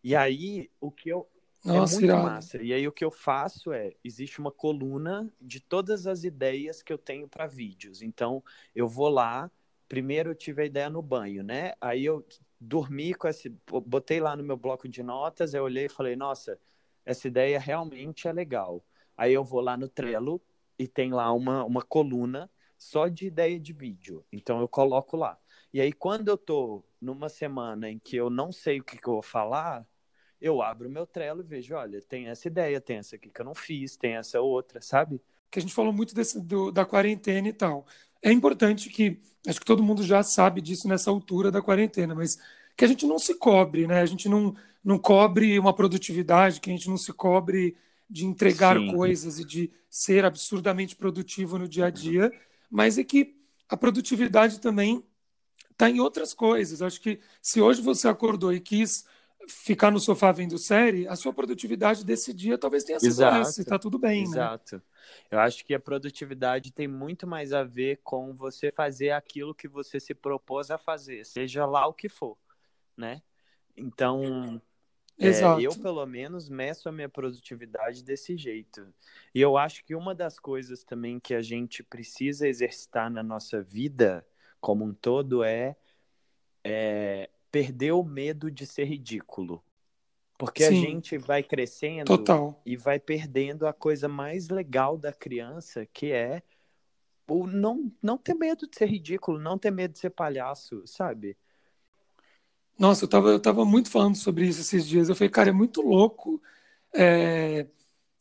E 0.03 0.15
aí, 0.15 0.69
o 0.79 0.91
que 0.91 1.09
eu 1.09 1.27
Nossa, 1.67 1.95
é 1.95 1.99
muito 1.99 2.05
irado. 2.05 2.23
massa. 2.23 2.61
E 2.61 2.73
aí 2.73 2.87
o 2.87 2.91
que 2.91 3.03
eu 3.03 3.11
faço 3.11 3.71
é, 3.71 3.93
existe 4.03 4.39
uma 4.39 4.51
coluna 4.51 5.31
de 5.39 5.59
todas 5.59 6.07
as 6.07 6.23
ideias 6.23 6.81
que 6.81 6.91
eu 6.91 6.97
tenho 6.97 7.27
para 7.27 7.45
vídeos. 7.47 8.01
Então, 8.01 8.43
eu 8.75 8.87
vou 8.87 9.09
lá, 9.09 9.51
primeiro 9.87 10.31
eu 10.31 10.35
tive 10.35 10.63
a 10.63 10.65
ideia 10.65 10.89
no 10.89 11.01
banho, 11.01 11.43
né? 11.43 11.73
Aí 11.81 12.05
eu 12.05 12.25
dormi 12.59 13.13
com 13.13 13.27
esse, 13.27 13.49
botei 13.85 14.19
lá 14.19 14.35
no 14.35 14.43
meu 14.43 14.57
bloco 14.57 14.87
de 14.87 15.03
notas, 15.03 15.53
eu 15.53 15.63
olhei 15.63 15.85
e 15.85 15.89
falei, 15.89 16.15
nossa, 16.15 16.59
essa 17.05 17.27
ideia 17.27 17.59
realmente 17.59 18.27
é 18.27 18.31
legal. 18.31 18.83
Aí 19.15 19.33
eu 19.33 19.43
vou 19.43 19.61
lá 19.61 19.77
no 19.77 19.87
Trello 19.87 20.41
e 20.77 20.87
tem 20.87 21.11
lá 21.11 21.31
uma, 21.33 21.63
uma 21.63 21.81
coluna 21.81 22.49
só 22.77 23.07
de 23.07 23.27
ideia 23.27 23.59
de 23.59 23.73
vídeo. 23.73 24.23
Então 24.31 24.59
eu 24.59 24.67
coloco 24.67 25.17
lá. 25.17 25.37
E 25.73 25.81
aí 25.81 25.91
quando 25.91 26.29
eu 26.29 26.37
tô 26.37 26.83
numa 27.01 27.29
semana 27.29 27.89
em 27.89 27.99
que 27.99 28.15
eu 28.15 28.29
não 28.29 28.51
sei 28.51 28.79
o 28.79 28.83
que, 28.83 28.97
que 28.97 29.07
eu 29.07 29.13
vou 29.13 29.21
falar, 29.21 29.87
eu 30.39 30.61
abro 30.61 30.89
meu 30.89 31.05
Trello 31.05 31.41
e 31.41 31.43
vejo, 31.43 31.75
olha, 31.75 32.01
tem 32.01 32.27
essa 32.27 32.47
ideia, 32.47 32.79
tem 32.79 32.97
essa 32.97 33.15
aqui 33.15 33.29
que 33.29 33.41
eu 33.41 33.45
não 33.45 33.55
fiz, 33.55 33.95
tem 33.95 34.15
essa 34.15 34.39
outra, 34.39 34.81
sabe? 34.81 35.21
Que 35.49 35.59
a 35.59 35.61
gente 35.61 35.73
falou 35.73 35.91
muito 35.91 36.13
desse, 36.13 36.39
do, 36.39 36.71
da 36.71 36.85
quarentena 36.85 37.47
e 37.47 37.53
tal. 37.53 37.85
É 38.21 38.31
importante 38.31 38.89
que, 38.89 39.19
acho 39.47 39.59
que 39.59 39.65
todo 39.65 39.83
mundo 39.83 40.03
já 40.03 40.21
sabe 40.23 40.61
disso 40.61 40.87
nessa 40.87 41.09
altura 41.09 41.51
da 41.51 41.61
quarentena, 41.61 42.13
mas 42.13 42.37
que 42.75 42.85
a 42.85 42.87
gente 42.87 43.05
não 43.05 43.17
se 43.17 43.33
cobre, 43.35 43.87
né? 43.87 44.01
A 44.01 44.05
gente 44.05 44.29
não, 44.29 44.55
não 44.83 44.99
cobre 44.99 45.57
uma 45.57 45.73
produtividade, 45.73 46.61
que 46.61 46.69
a 46.69 46.73
gente 46.73 46.89
não 46.89 46.97
se 46.97 47.11
cobre 47.11 47.75
de 48.09 48.25
entregar 48.25 48.77
Sim. 48.77 48.93
coisas 48.93 49.39
e 49.39 49.45
de 49.45 49.71
ser 49.89 50.23
absurdamente 50.23 50.95
produtivo 50.95 51.57
no 51.57 51.67
dia 51.67 51.87
a 51.87 51.89
dia, 51.89 52.31
mas 52.69 52.97
é 52.97 53.03
que 53.03 53.35
a 53.67 53.75
produtividade 53.75 54.59
também 54.59 55.03
está 55.71 55.89
em 55.89 55.99
outras 55.99 56.33
coisas. 56.33 56.81
Acho 56.81 57.01
que 57.01 57.19
se 57.41 57.59
hoje 57.59 57.81
você 57.81 58.07
acordou 58.07 58.53
e 58.53 58.59
quis 58.59 59.05
ficar 59.47 59.91
no 59.91 59.99
sofá 59.99 60.31
vendo 60.31 60.57
série, 60.57 61.07
a 61.07 61.15
sua 61.15 61.33
produtividade 61.33 62.03
desse 62.05 62.33
dia 62.33 62.57
talvez 62.57 62.83
tenha 62.83 62.99
sido 62.99 63.09
Exato. 63.09 63.37
essa, 63.37 63.61
e 63.61 63.65
tá 63.65 63.79
tudo 63.79 63.97
bem, 63.97 64.23
Exato. 64.23 64.37
né? 64.37 64.45
Exato. 64.45 64.83
Eu 65.31 65.39
acho 65.39 65.65
que 65.65 65.73
a 65.73 65.79
produtividade 65.79 66.71
tem 66.71 66.87
muito 66.87 67.25
mais 67.25 67.53
a 67.53 67.63
ver 67.63 68.01
com 68.03 68.33
você 68.33 68.71
fazer 68.71 69.11
aquilo 69.11 69.55
que 69.55 69.67
você 69.67 69.99
se 69.99 70.13
propôs 70.13 70.69
a 70.69 70.77
fazer, 70.77 71.25
seja 71.25 71.65
lá 71.65 71.87
o 71.87 71.93
que 71.93 72.09
for, 72.09 72.37
né? 72.95 73.21
Então. 73.75 74.61
É, 75.19 75.31
eu, 75.59 75.71
pelo 75.81 76.05
menos, 76.05 76.47
meço 76.47 76.87
a 76.87 76.91
minha 76.91 77.09
produtividade 77.09 78.03
desse 78.03 78.37
jeito. 78.37 78.93
E 79.33 79.41
eu 79.41 79.57
acho 79.57 79.83
que 79.83 79.95
uma 79.95 80.13
das 80.13 80.37
coisas 80.37 80.83
também 80.83 81.19
que 81.19 81.33
a 81.33 81.41
gente 81.41 81.81
precisa 81.81 82.47
exercitar 82.47 83.09
na 83.09 83.23
nossa 83.23 83.59
vida 83.59 84.23
como 84.61 84.85
um 84.85 84.93
todo 84.93 85.43
é, 85.43 85.75
é 86.63 87.31
perder 87.51 87.91
o 87.91 88.03
medo 88.03 88.51
de 88.51 88.65
ser 88.65 88.85
ridículo. 88.85 89.63
Porque 90.37 90.63
Sim. 90.63 90.67
a 90.67 90.89
gente 90.89 91.17
vai 91.17 91.41
crescendo 91.41 92.05
Total. 92.05 92.61
e 92.65 92.77
vai 92.77 92.99
perdendo 92.99 93.65
a 93.65 93.73
coisa 93.73 94.07
mais 94.07 94.49
legal 94.49 94.97
da 94.97 95.11
criança, 95.11 95.85
que 95.85 96.11
é 96.11 96.43
o 97.27 97.47
não, 97.47 97.91
não 98.01 98.17
ter 98.17 98.35
medo 98.35 98.67
de 98.67 98.77
ser 98.77 98.85
ridículo, 98.85 99.39
não 99.39 99.57
ter 99.57 99.71
medo 99.71 99.93
de 99.93 99.99
ser 99.99 100.11
palhaço, 100.11 100.83
sabe? 100.85 101.35
Nossa, 102.77 103.05
eu 103.05 103.09
tava, 103.09 103.29
eu 103.29 103.39
tava 103.39 103.65
muito 103.65 103.89
falando 103.89 104.15
sobre 104.15 104.45
isso 104.47 104.61
esses 104.61 104.87
dias. 104.87 105.09
Eu 105.09 105.15
falei, 105.15 105.29
cara, 105.29 105.49
é 105.49 105.53
muito 105.53 105.81
louco 105.81 106.39
é, 106.93 107.65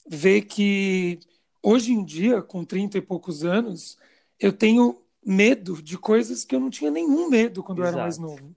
ver 0.09 0.43
que 0.43 1.21
hoje 1.63 1.93
em 1.93 2.03
dia, 2.03 2.41
com 2.41 2.65
30 2.65 2.97
e 2.97 3.03
poucos 3.03 3.45
anos, 3.45 3.99
eu 4.41 4.53
tenho 4.53 5.03
medo 5.25 5.83
de 5.83 5.99
coisas 5.99 6.45
que 6.45 6.55
eu 6.55 6.61
não 6.61 6.71
tinha 6.71 6.91
nenhum 6.91 7.29
medo 7.29 7.63
quando 7.63 7.81
Exato. 7.81 7.89
eu 7.89 7.99
era 7.99 8.03
mais 8.03 8.19
novo. 8.19 8.55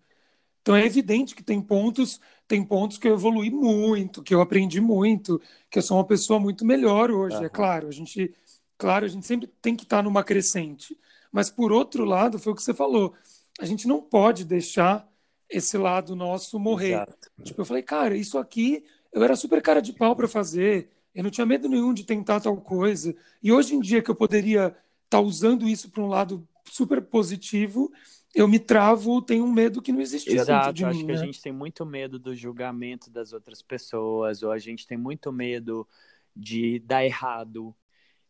Então 0.70 0.78
é 0.78 0.86
evidente 0.86 1.34
que 1.34 1.42
tem 1.42 1.60
pontos, 1.60 2.22
tem 2.48 2.64
pontos 2.64 3.00
que 3.00 3.08
eu 3.08 3.16
evolui 3.16 3.50
muito, 3.50 4.22
que 4.22 4.36
eu 4.36 4.40
aprendi 4.40 4.80
muito, 4.80 5.42
que 5.68 5.80
eu 5.80 5.82
sou 5.82 5.98
uma 5.98 6.06
pessoa 6.06 6.40
muito 6.40 6.64
melhor 6.64 7.10
hoje, 7.10 7.38
uhum. 7.38 7.44
é 7.44 7.50
claro. 7.50 7.88
A 7.88 7.92
gente, 7.92 8.36
claro, 8.78 9.04
a 9.04 9.08
gente 9.08 9.26
sempre 9.26 9.48
tem 9.64 9.76
que 9.76 9.82
estar 9.82 10.04
numa 10.04 10.24
crescente. 10.24 10.96
Mas 11.32 11.50
por 11.50 11.72
outro 11.72 12.06
lado, 12.06 12.38
foi 12.38 12.54
o 12.54 12.56
que 12.56 12.62
você 12.62 12.72
falou, 12.72 13.16
a 13.60 13.66
gente 13.66 13.88
não 13.88 14.00
pode 14.00 14.46
deixar 14.46 15.12
esse 15.50 15.76
lado 15.76 16.16
nosso 16.16 16.60
morrer. 16.60 17.02
Exato. 17.02 17.32
Tipo, 17.44 17.62
eu 17.62 17.66
falei, 17.66 17.82
cara, 17.82 18.16
isso 18.16 18.38
aqui 18.38 18.84
eu 19.12 19.24
era 19.24 19.36
super 19.36 19.64
cara 19.64 19.82
de 19.82 19.92
pau 19.92 20.16
para 20.16 20.28
fazer, 20.28 20.92
eu 21.16 21.24
não 21.24 21.32
tinha 21.32 21.48
medo 21.48 21.68
nenhum 21.68 21.96
de 21.96 22.04
tentar 22.04 22.42
tal 22.42 22.58
coisa. 22.58 23.16
E 23.42 23.52
hoje 23.52 23.74
em 23.74 23.80
dia 23.80 24.04
que 24.04 24.12
eu 24.12 24.16
poderia 24.16 24.68
estar 24.68 24.78
tá 25.10 25.20
usando 25.20 25.68
isso 25.68 25.90
para 25.90 26.04
um 26.04 26.08
lado 26.08 26.48
super 26.64 27.02
positivo, 27.02 27.92
eu 28.34 28.48
me 28.48 28.60
travo, 28.60 29.22
tenho 29.22 29.44
um 29.44 29.52
medo 29.52 29.82
que 29.82 29.92
não 29.92 30.02
existe 30.02 30.32
Exato, 30.32 30.74
de 30.74 30.86
acho 30.86 31.00
mim, 31.00 31.06
que 31.06 31.12
né? 31.12 31.20
a 31.20 31.26
gente 31.26 31.42
tem 31.42 31.52
muito 31.52 31.86
medo 31.86 32.20
do 32.20 32.36
julgamento 32.36 33.10
das 33.10 33.34
outras 33.34 33.62
pessoas, 33.62 34.44
ou 34.44 34.52
a 34.52 34.60
gente 34.60 34.86
tem 34.86 34.98
muito 34.98 35.32
medo 35.32 35.88
de 36.36 36.80
dar 36.80 37.04
errado. 37.04 37.76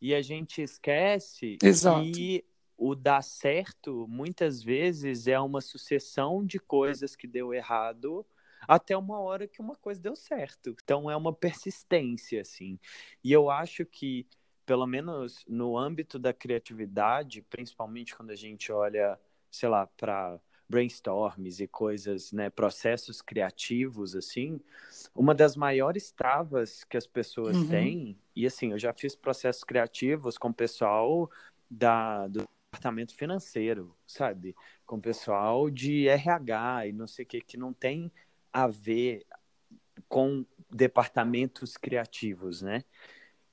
E 0.01 0.15
a 0.15 0.21
gente 0.21 0.61
esquece 0.61 1.57
Exato. 1.61 2.11
que 2.11 2.45
o 2.77 2.95
dar 2.95 3.21
certo 3.21 4.07
muitas 4.07 4.63
vezes 4.63 5.27
é 5.27 5.37
uma 5.37 5.59
sucessão 5.59 6.45
de 6.45 6.59
coisas 6.59 7.15
que 7.15 7.27
deu 7.27 7.53
errado 7.53 8.25
até 8.67 8.95
uma 8.95 9.19
hora 9.19 9.47
que 9.47 9.61
uma 9.61 9.75
coisa 9.75 10.01
deu 10.01 10.15
certo. 10.15 10.75
Então 10.81 11.11
é 11.11 11.15
uma 11.15 11.33
persistência 11.33 12.41
assim. 12.41 12.79
E 13.23 13.31
eu 13.31 13.49
acho 13.49 13.85
que 13.85 14.25
pelo 14.65 14.85
menos 14.85 15.43
no 15.47 15.75
âmbito 15.75 16.19
da 16.19 16.31
criatividade, 16.31 17.41
principalmente 17.41 18.15
quando 18.15 18.29
a 18.29 18.35
gente 18.35 18.71
olha, 18.71 19.19
sei 19.51 19.69
lá, 19.69 19.87
para 19.87 20.39
brainstorms 20.69 21.59
e 21.59 21.67
coisas, 21.67 22.31
né, 22.31 22.49
processos 22.49 23.23
criativos 23.23 24.15
assim, 24.15 24.61
uma 25.15 25.33
das 25.33 25.55
maiores 25.55 26.11
travas 26.11 26.83
que 26.83 26.95
as 26.95 27.07
pessoas 27.07 27.57
uhum. 27.57 27.69
têm, 27.69 28.19
e 28.35 28.45
assim, 28.45 28.71
eu 28.71 28.77
já 28.77 28.93
fiz 28.93 29.15
processos 29.15 29.63
criativos 29.63 30.37
com 30.37 30.49
o 30.49 30.53
pessoal 30.53 31.29
da, 31.69 32.27
do 32.27 32.47
departamento 32.71 33.15
financeiro, 33.15 33.95
sabe? 34.05 34.55
Com 34.85 35.01
pessoal 35.01 35.71
de 35.71 36.07
RH 36.07 36.87
e 36.87 36.93
não 36.93 37.07
sei 37.07 37.25
o 37.25 37.27
que, 37.27 37.41
que 37.41 37.57
não 37.57 37.73
tem 37.73 38.11
a 38.53 38.67
ver 38.67 39.25
com 40.07 40.45
departamentos 40.69 41.75
criativos, 41.75 42.61
né? 42.61 42.83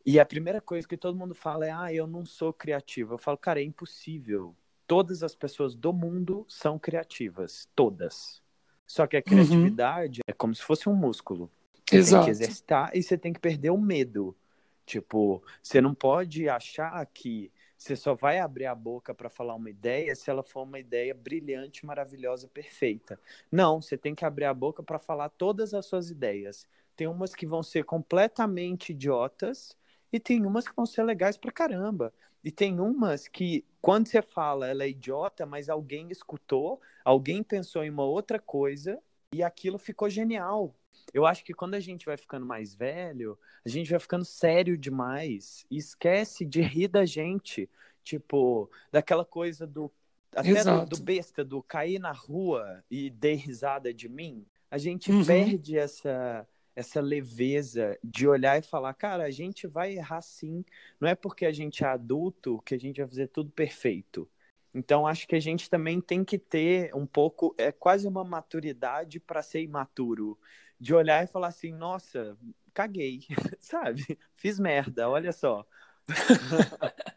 E 0.05 0.21
a 0.21 0.25
primeira 0.25 0.61
coisa 0.61 0.87
que 0.87 0.97
todo 0.97 1.19
mundo 1.19 1.35
fala 1.35 1.67
é: 1.67 1.71
ah, 1.73 1.93
eu 1.93 2.07
não 2.07 2.25
sou 2.25 2.53
criativo. 2.53 3.15
Eu 3.15 3.19
falo, 3.19 3.37
cara, 3.37 3.61
é 3.61 3.65
impossível. 3.65 4.55
Todas 4.87 5.23
as 5.23 5.35
pessoas 5.35 5.75
do 5.75 5.93
mundo 5.93 6.45
são 6.49 6.79
criativas, 6.79 7.69
todas. 7.75 8.43
Só 8.87 9.07
que 9.07 9.17
a 9.17 9.19
uhum. 9.19 9.25
criatividade 9.25 10.21
uhum. 10.21 10.25
é 10.29 10.33
como 10.33 10.55
se 10.55 10.63
fosse 10.63 10.89
um 10.89 10.95
músculo. 10.95 11.51
Você 11.89 11.97
Exato. 11.97 12.25
tem 12.25 12.35
que 12.35 12.43
exercitar 12.43 12.91
e 12.95 13.03
você 13.03 13.19
tem 13.19 13.33
que 13.33 13.41
perder 13.41 13.71
o 13.71 13.79
medo. 13.79 14.37
Tipo, 14.85 15.43
você 15.63 15.81
não 15.81 15.95
pode 15.95 16.49
achar 16.49 17.05
que 17.07 17.51
você 17.77 17.95
só 17.95 18.15
vai 18.15 18.39
abrir 18.39 18.67
a 18.67 18.75
boca 18.75 19.15
para 19.15 19.29
falar 19.29 19.55
uma 19.55 19.69
ideia 19.69 20.15
se 20.15 20.31
ela 20.31 20.43
for 20.43 20.63
uma 20.63 20.79
ideia 20.79 21.13
brilhante, 21.13 21.85
maravilhosa, 21.85 22.49
perfeita. 22.49 23.21
Não, 23.51 23.83
você 23.83 23.99
tem 23.99 24.15
que 24.15 24.25
abrir 24.25 24.47
a 24.47 24.55
boca 24.55 24.83
para 24.83 24.99
falar 24.99 25.29
todas 25.29 25.75
as 25.75 25.87
suas 25.87 26.11
ideias. 26.11 26.67
Tem 26.97 27.07
umas 27.07 27.35
que 27.35 27.47
vão 27.47 27.63
ser 27.63 27.85
completamente 27.85 28.93
idiotas 28.93 29.77
e 30.13 30.19
tem 30.19 30.47
umas 30.47 30.67
que 30.67 30.75
vão 30.75 30.87
ser 30.87 31.03
legais 31.03 31.37
pra 31.37 31.53
caramba. 31.53 32.13
E 32.43 32.51
tem 32.51 32.81
umas 32.81 33.29
que, 33.29 33.65
quando 33.87 34.09
você 34.09 34.21
fala, 34.21 34.67
ela 34.67 34.83
é 34.83 34.89
idiota, 34.89 35.47
mas 35.47 35.69
alguém 35.69 36.09
escutou, 36.11 36.81
alguém 37.05 37.41
pensou 37.41 37.85
em 37.85 37.89
uma 37.89 38.03
outra 38.03 38.37
coisa 38.37 39.01
e 39.33 39.45
aquilo 39.45 39.79
ficou 39.79 40.11
genial. 40.11 40.75
Eu 41.15 41.25
acho 41.25 41.45
que 41.45 41.55
quando 41.55 41.75
a 41.75 41.79
gente 41.79 42.05
vai 42.05 42.17
ficando 42.17 42.45
mais 42.45 42.75
velho, 42.75 43.39
a 43.65 43.69
gente 43.69 43.89
vai 43.89 44.01
ficando 44.01 44.25
sério 44.25 44.77
demais 44.77 45.65
e 45.71 45.77
esquece 45.77 46.45
de 46.45 46.61
rir 46.63 46.89
da 46.89 47.05
gente. 47.05 47.71
Tipo, 48.03 48.69
daquela 48.91 49.25
coisa 49.25 49.65
do. 49.65 49.89
Até 50.35 50.65
do, 50.65 50.85
do, 50.87 51.01
besta, 51.01 51.45
do 51.45 51.63
cair 51.63 52.01
na 52.01 52.11
rua 52.11 52.83
e 52.91 53.09
dei 53.09 53.35
risada 53.35 53.95
de 53.95 54.09
mim. 54.09 54.45
A 54.69 54.79
gente 54.79 55.13
uhum. 55.13 55.25
perde 55.25 55.79
essa, 55.79 56.45
essa 56.77 57.01
leveza 57.01 57.99
de 58.05 58.29
olhar 58.29 58.59
e 58.59 58.63
falar, 58.63 58.93
cara, 58.93 59.25
a 59.25 59.31
gente 59.31 59.67
vai 59.67 59.95
errar 59.95 60.21
sim. 60.21 60.63
Não 61.01 61.09
é 61.09 61.15
porque 61.15 61.47
a 61.47 61.53
gente 61.53 61.83
é 61.83 61.87
adulto 61.87 62.63
que 62.67 62.75
a 62.75 62.79
gente 62.79 62.99
vai 63.01 63.09
fazer 63.09 63.29
tudo 63.29 63.51
perfeito. 63.51 64.29
Então, 64.75 65.07
acho 65.07 65.27
que 65.27 65.35
a 65.35 65.41
gente 65.41 65.71
também 65.71 66.03
tem 66.03 66.23
que 66.23 66.39
ter 66.39 66.95
um 66.95 67.07
pouco, 67.07 67.55
é 67.57 67.73
quase 67.73 68.07
uma 68.07 68.23
maturidade 68.23 69.19
para 69.19 69.43
ser 69.43 69.63
imaturo 69.63 70.39
de 70.79 70.95
olhar 70.95 71.25
e 71.25 71.27
falar 71.27 71.49
assim, 71.49 71.73
nossa, 71.73 72.37
caguei, 72.75 73.23
sabe? 73.59 74.19
Fiz 74.37 74.61
merda, 74.61 75.09
olha 75.09 75.33
só. 75.33 75.67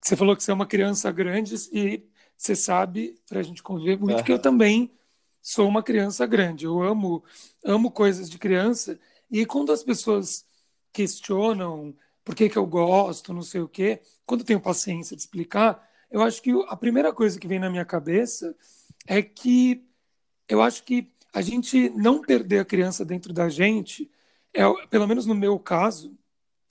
Você 0.00 0.16
falou 0.16 0.36
que 0.36 0.42
você 0.42 0.50
é 0.50 0.54
uma 0.54 0.66
criança 0.66 1.10
grande 1.10 1.54
e 1.72 2.02
você 2.34 2.54
sabe, 2.54 3.20
para 3.28 3.40
a 3.40 3.42
gente 3.42 3.62
conviver 3.62 3.98
muito, 3.98 4.24
que 4.24 4.32
eu 4.32 4.38
também 4.38 4.90
sou 5.40 5.68
uma 5.68 5.82
criança 5.82 6.26
grande. 6.26 6.66
Eu 6.66 6.82
amo, 6.82 7.24
amo 7.64 7.90
coisas 7.90 8.28
de 8.28 8.38
criança. 8.38 8.98
E 9.30 9.44
quando 9.46 9.72
as 9.72 9.82
pessoas 9.82 10.46
questionam 10.92 11.94
por 12.24 12.34
que, 12.34 12.48
que 12.48 12.58
eu 12.58 12.66
gosto, 12.66 13.32
não 13.32 13.42
sei 13.42 13.60
o 13.60 13.68
quê, 13.68 14.02
quando 14.26 14.40
eu 14.40 14.46
tenho 14.46 14.60
paciência 14.60 15.16
de 15.16 15.22
explicar, 15.22 15.88
eu 16.10 16.22
acho 16.22 16.42
que 16.42 16.50
a 16.68 16.76
primeira 16.76 17.12
coisa 17.12 17.38
que 17.38 17.48
vem 17.48 17.58
na 17.58 17.70
minha 17.70 17.84
cabeça 17.84 18.54
é 19.06 19.22
que 19.22 19.86
eu 20.48 20.62
acho 20.62 20.84
que 20.84 21.10
a 21.32 21.40
gente 21.40 21.90
não 21.90 22.20
perder 22.20 22.60
a 22.60 22.64
criança 22.64 23.04
dentro 23.04 23.32
da 23.32 23.48
gente, 23.48 24.10
é, 24.52 24.62
pelo 24.88 25.06
menos 25.06 25.26
no 25.26 25.34
meu 25.34 25.58
caso, 25.58 26.16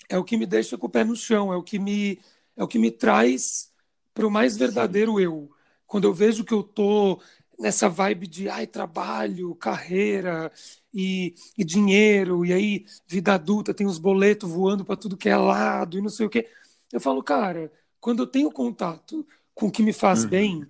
é 0.10 0.18
o 0.18 0.24
que 0.24 0.38
me 0.38 0.46
deixa 0.46 0.78
com 0.78 0.88
o 0.88 0.90
pé 0.90 1.04
no 1.04 1.16
chão, 1.16 1.54
é 1.54 1.56
o 1.56 1.64
que 1.64 1.80
me, 1.80 2.20
é 2.56 2.64
o 2.64 2.68
que 2.68 2.80
me 2.80 2.92
traz 2.92 3.72
para 4.14 4.28
o 4.28 4.32
mais 4.32 4.58
verdadeiro 4.58 5.20
eu. 5.20 5.50
Quando 5.86 6.06
eu 6.06 6.14
vejo 6.14 6.44
que 6.44 6.54
eu 6.54 6.64
tô 6.64 7.22
nessa 7.60 7.90
vibe 7.90 8.28
de 8.28 8.50
ai, 8.50 8.68
trabalho, 8.68 9.56
carreira 9.56 10.52
e, 10.94 11.34
e 11.58 11.64
dinheiro, 11.64 12.46
e 12.46 12.54
aí 12.54 12.86
vida 13.08 13.34
adulta, 13.34 13.74
tem 13.74 13.88
os 13.88 13.98
boletos 13.98 14.50
voando 14.50 14.86
para 14.86 14.96
tudo 14.96 15.18
que 15.18 15.30
é 15.30 15.36
lado 15.36 15.98
e 15.98 16.02
não 16.02 16.10
sei 16.10 16.26
o 16.26 16.30
quê. 16.30 16.48
Eu 16.92 17.00
falo, 17.00 17.24
cara, 17.24 17.72
quando 18.00 18.24
eu 18.24 18.28
tenho 18.28 18.52
contato 18.52 19.28
com 19.54 19.68
o 19.68 19.72
que 19.72 19.84
me 19.84 19.94
faz 19.94 20.24
uhum. 20.24 20.30
bem, 20.30 20.68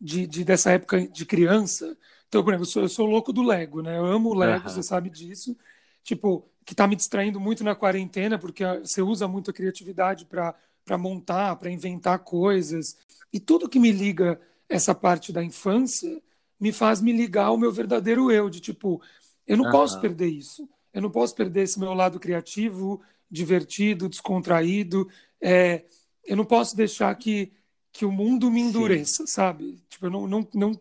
de, 0.00 0.26
de, 0.26 0.44
dessa 0.44 0.70
época 0.70 1.06
de 1.06 1.26
criança, 1.26 1.96
então, 2.26 2.44
por 2.44 2.50
exemplo, 2.50 2.62
eu 2.62 2.70
sou, 2.70 2.82
eu 2.82 2.88
sou 2.88 3.06
louco 3.06 3.32
do 3.32 3.42
Lego, 3.42 3.82
né? 3.82 3.98
Eu 3.98 4.06
amo 4.06 4.30
o 4.30 4.34
Lego, 4.34 4.64
uhum. 4.64 4.72
você 4.72 4.82
sabe 4.82 5.10
disso. 5.10 5.56
Tipo, 6.02 6.48
que 6.64 6.74
tá 6.74 6.86
me 6.86 6.94
distraindo 6.94 7.40
muito 7.40 7.64
na 7.64 7.74
quarentena, 7.74 8.38
porque 8.38 8.64
você 8.78 9.02
usa 9.02 9.26
muito 9.26 9.50
a 9.50 9.54
criatividade 9.54 10.24
para 10.24 10.54
montar, 10.96 11.56
para 11.56 11.70
inventar 11.70 12.20
coisas. 12.20 12.96
E 13.32 13.40
tudo 13.40 13.68
que 13.68 13.80
me 13.80 13.90
liga 13.90 14.40
essa 14.70 14.94
parte 14.94 15.32
da 15.32 15.44
infância 15.44 16.22
me 16.58 16.72
faz 16.72 17.00
me 17.00 17.12
ligar 17.12 17.46
ao 17.46 17.58
meu 17.58 17.72
verdadeiro 17.72 18.30
eu, 18.30 18.48
de 18.48 18.60
tipo, 18.60 19.02
eu 19.46 19.56
não 19.56 19.64
uhum. 19.64 19.70
posso 19.72 20.00
perder 20.00 20.28
isso. 20.28 20.68
Eu 20.94 21.02
não 21.02 21.10
posso 21.10 21.34
perder 21.34 21.62
esse 21.62 21.78
meu 21.78 21.92
lado 21.92 22.20
criativo, 22.20 23.02
divertido, 23.30 24.08
descontraído. 24.08 25.08
É, 25.40 25.84
eu 26.24 26.36
não 26.36 26.44
posso 26.44 26.76
deixar 26.76 27.14
que, 27.16 27.52
que 27.92 28.04
o 28.04 28.12
mundo 28.12 28.50
me 28.50 28.60
endureça, 28.60 29.26
Sim. 29.26 29.32
sabe? 29.32 29.82
Tipo, 29.88 30.06
eu 30.06 30.10
não, 30.10 30.26
não, 30.26 30.48
não 30.54 30.80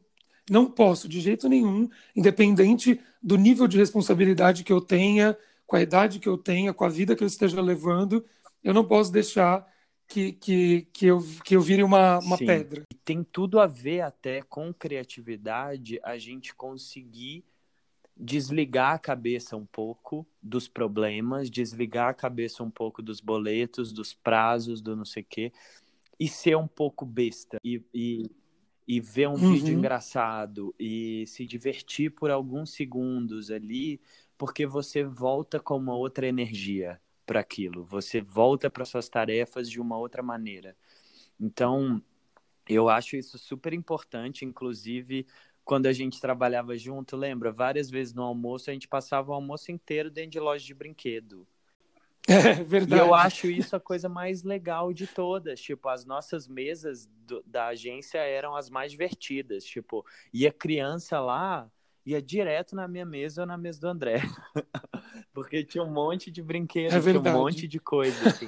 não 0.50 0.66
posso, 0.66 1.08
de 1.08 1.22
jeito 1.22 1.48
nenhum, 1.48 1.88
independente 2.16 3.00
do 3.22 3.38
nível 3.38 3.68
de 3.68 3.78
responsabilidade 3.78 4.64
que 4.64 4.74
eu 4.74 4.82
tenha, 4.82 5.38
com 5.68 5.76
a 5.76 5.82
idade 5.82 6.18
que 6.18 6.28
eu 6.28 6.38
tenha, 6.38 6.74
com 6.74 6.84
a 6.84 6.90
vida 6.90 7.16
que 7.16 7.24
eu 7.24 7.28
esteja 7.28 7.62
levando, 7.62 8.26
eu 8.64 8.74
não 8.74 8.84
posso 8.84 9.12
deixar 9.12 9.66
que, 10.10 10.34
que, 10.34 10.88
que, 10.92 11.06
eu, 11.06 11.20
que 11.46 11.56
eu 11.56 11.62
vire 11.62 11.84
uma, 11.84 12.18
uma 12.18 12.38
pedra. 12.38 12.84
E 12.92 12.96
tem 12.96 13.24
tudo 13.24 13.60
a 13.60 13.68
ver 13.68 14.02
até 14.02 14.42
com 14.42 14.74
criatividade 14.74 16.00
a 16.04 16.18
gente 16.18 16.54
conseguir 16.56 17.46
desligar 18.18 18.96
a 18.96 19.00
cabeça 19.00 19.56
um 19.56 19.66
pouco 19.68 20.28
dos 20.42 20.68
problemas, 20.68 21.50
desligar 21.50 22.10
a 22.10 22.14
cabeça 22.14 22.64
um 22.64 22.72
pouco 22.72 23.04
dos 23.04 23.22
boletos, 23.22 23.94
dos 23.94 24.14
prazos, 24.14 24.82
do 24.82 24.96
não 24.96 25.06
sei 25.06 25.22
o 25.22 25.26
quê, 25.30 25.54
e 26.20 26.28
ser 26.28 26.58
um 26.58 26.68
pouco 26.68 27.06
besta. 27.06 27.58
E, 27.64 27.82
e 27.94 28.32
e 28.88 29.00
ver 29.00 29.28
um 29.28 29.34
uhum. 29.34 29.54
vídeo 29.54 29.78
engraçado 29.78 30.74
e 30.80 31.24
se 31.28 31.46
divertir 31.46 32.10
por 32.10 32.32
alguns 32.32 32.72
segundos 32.72 33.52
ali, 33.52 34.02
porque 34.36 34.66
você 34.66 35.04
volta 35.04 35.60
com 35.60 35.78
uma 35.78 35.96
outra 35.96 36.26
energia 36.26 37.00
para 37.30 37.42
aquilo, 37.42 37.84
você 37.84 38.20
volta 38.20 38.72
para 38.72 38.84
suas 38.84 39.08
tarefas 39.08 39.70
de 39.70 39.80
uma 39.80 39.96
outra 40.00 40.24
maneira. 40.24 40.76
Então, 41.40 42.02
eu 42.68 42.90
acho 42.90 43.16
isso 43.16 43.38
super 43.38 43.72
importante, 43.72 44.44
inclusive 44.44 45.28
quando 45.64 45.86
a 45.86 45.94
gente 45.94 46.20
trabalhava 46.20 46.76
junto, 46.76 47.16
lembra? 47.16 47.52
Várias 47.52 47.88
vezes 47.88 48.16
no 48.16 48.24
almoço 48.24 48.72
a 48.72 48.74
gente 48.74 48.88
passava 48.88 49.30
o 49.30 49.36
almoço 49.36 49.72
inteiro 49.72 50.10
dentro 50.10 50.32
de 50.32 50.40
loja 50.40 50.66
de 50.66 50.74
brinquedo. 50.74 51.48
É 52.28 52.64
verdade. 52.64 53.02
E 53.02 53.06
eu 53.06 53.14
acho 53.14 53.48
isso 53.48 53.76
a 53.76 53.80
coisa 53.80 54.10
mais 54.10 54.42
legal 54.44 54.92
de 54.92 55.06
todas. 55.06 55.60
Tipo, 55.60 55.90
as 55.90 56.06
nossas 56.06 56.48
mesas 56.48 57.08
do, 57.28 57.44
da 57.46 57.68
agência 57.68 58.20
eram 58.20 58.56
as 58.56 58.70
mais 58.70 58.92
divertidas. 58.92 59.64
Tipo, 59.64 60.06
e 60.34 60.48
a 60.48 60.52
criança 60.52 61.20
lá 61.20 61.72
ia 62.06 62.22
direto 62.22 62.76
na 62.76 62.88
minha 62.88 63.06
mesa 63.06 63.42
ou 63.42 63.48
na 63.48 63.58
mesa 63.58 63.80
do 63.82 63.88
André. 63.88 64.22
Porque 65.34 65.64
tinha 65.64 65.84
um 65.84 65.92
monte 65.92 66.32
de 66.32 66.42
brinquedos, 66.42 66.94
É 66.94 67.02
tinha 67.02 67.20
um 67.20 67.34
monte 67.34 67.68
de 67.68 67.80
coisa, 67.80 68.30
assim. 68.30 68.48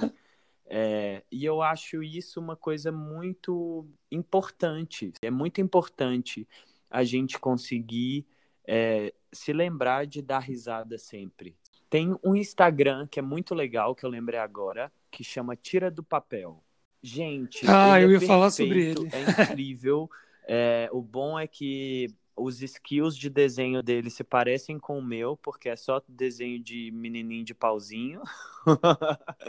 É, 0.66 1.22
e 1.30 1.44
eu 1.44 1.60
acho 1.60 2.02
isso 2.02 2.40
uma 2.40 2.56
coisa 2.56 2.90
muito 2.90 3.86
importante. 4.10 5.12
É 5.20 5.30
muito 5.30 5.60
importante 5.60 6.48
a 6.90 7.04
gente 7.04 7.38
conseguir 7.38 8.26
é, 8.66 9.12
se 9.30 9.52
lembrar 9.52 10.06
de 10.06 10.22
dar 10.22 10.38
risada 10.38 10.96
sempre. 10.98 11.56
Tem 11.90 12.16
um 12.24 12.34
Instagram 12.34 13.06
que 13.06 13.18
é 13.18 13.22
muito 13.22 13.54
legal, 13.54 13.94
que 13.94 14.04
eu 14.04 14.08
lembrei 14.08 14.40
agora, 14.40 14.90
que 15.10 15.22
chama 15.22 15.54
Tira 15.54 15.90
do 15.90 16.02
Papel. 16.02 16.62
Gente, 17.02 17.66
Ah, 17.68 18.00
eu 18.00 18.08
é 18.10 18.12
ia 18.14 18.20
falar 18.20 18.50
sobre 18.50 18.94
perfeito, 18.94 19.02
ele. 19.02 19.10
É 19.14 19.20
incrível. 19.52 20.10
É, 20.44 20.88
o 20.92 21.02
bom 21.02 21.38
é 21.38 21.46
que 21.46 22.08
os 22.36 22.62
skills 22.62 23.16
de 23.16 23.28
desenho 23.28 23.82
dele 23.82 24.10
se 24.10 24.24
parecem 24.24 24.78
com 24.78 24.98
o 24.98 25.02
meu, 25.02 25.36
porque 25.36 25.68
é 25.68 25.76
só 25.76 26.02
desenho 26.08 26.58
de 26.62 26.90
menininho 26.92 27.44
de 27.44 27.54
pauzinho. 27.54 28.22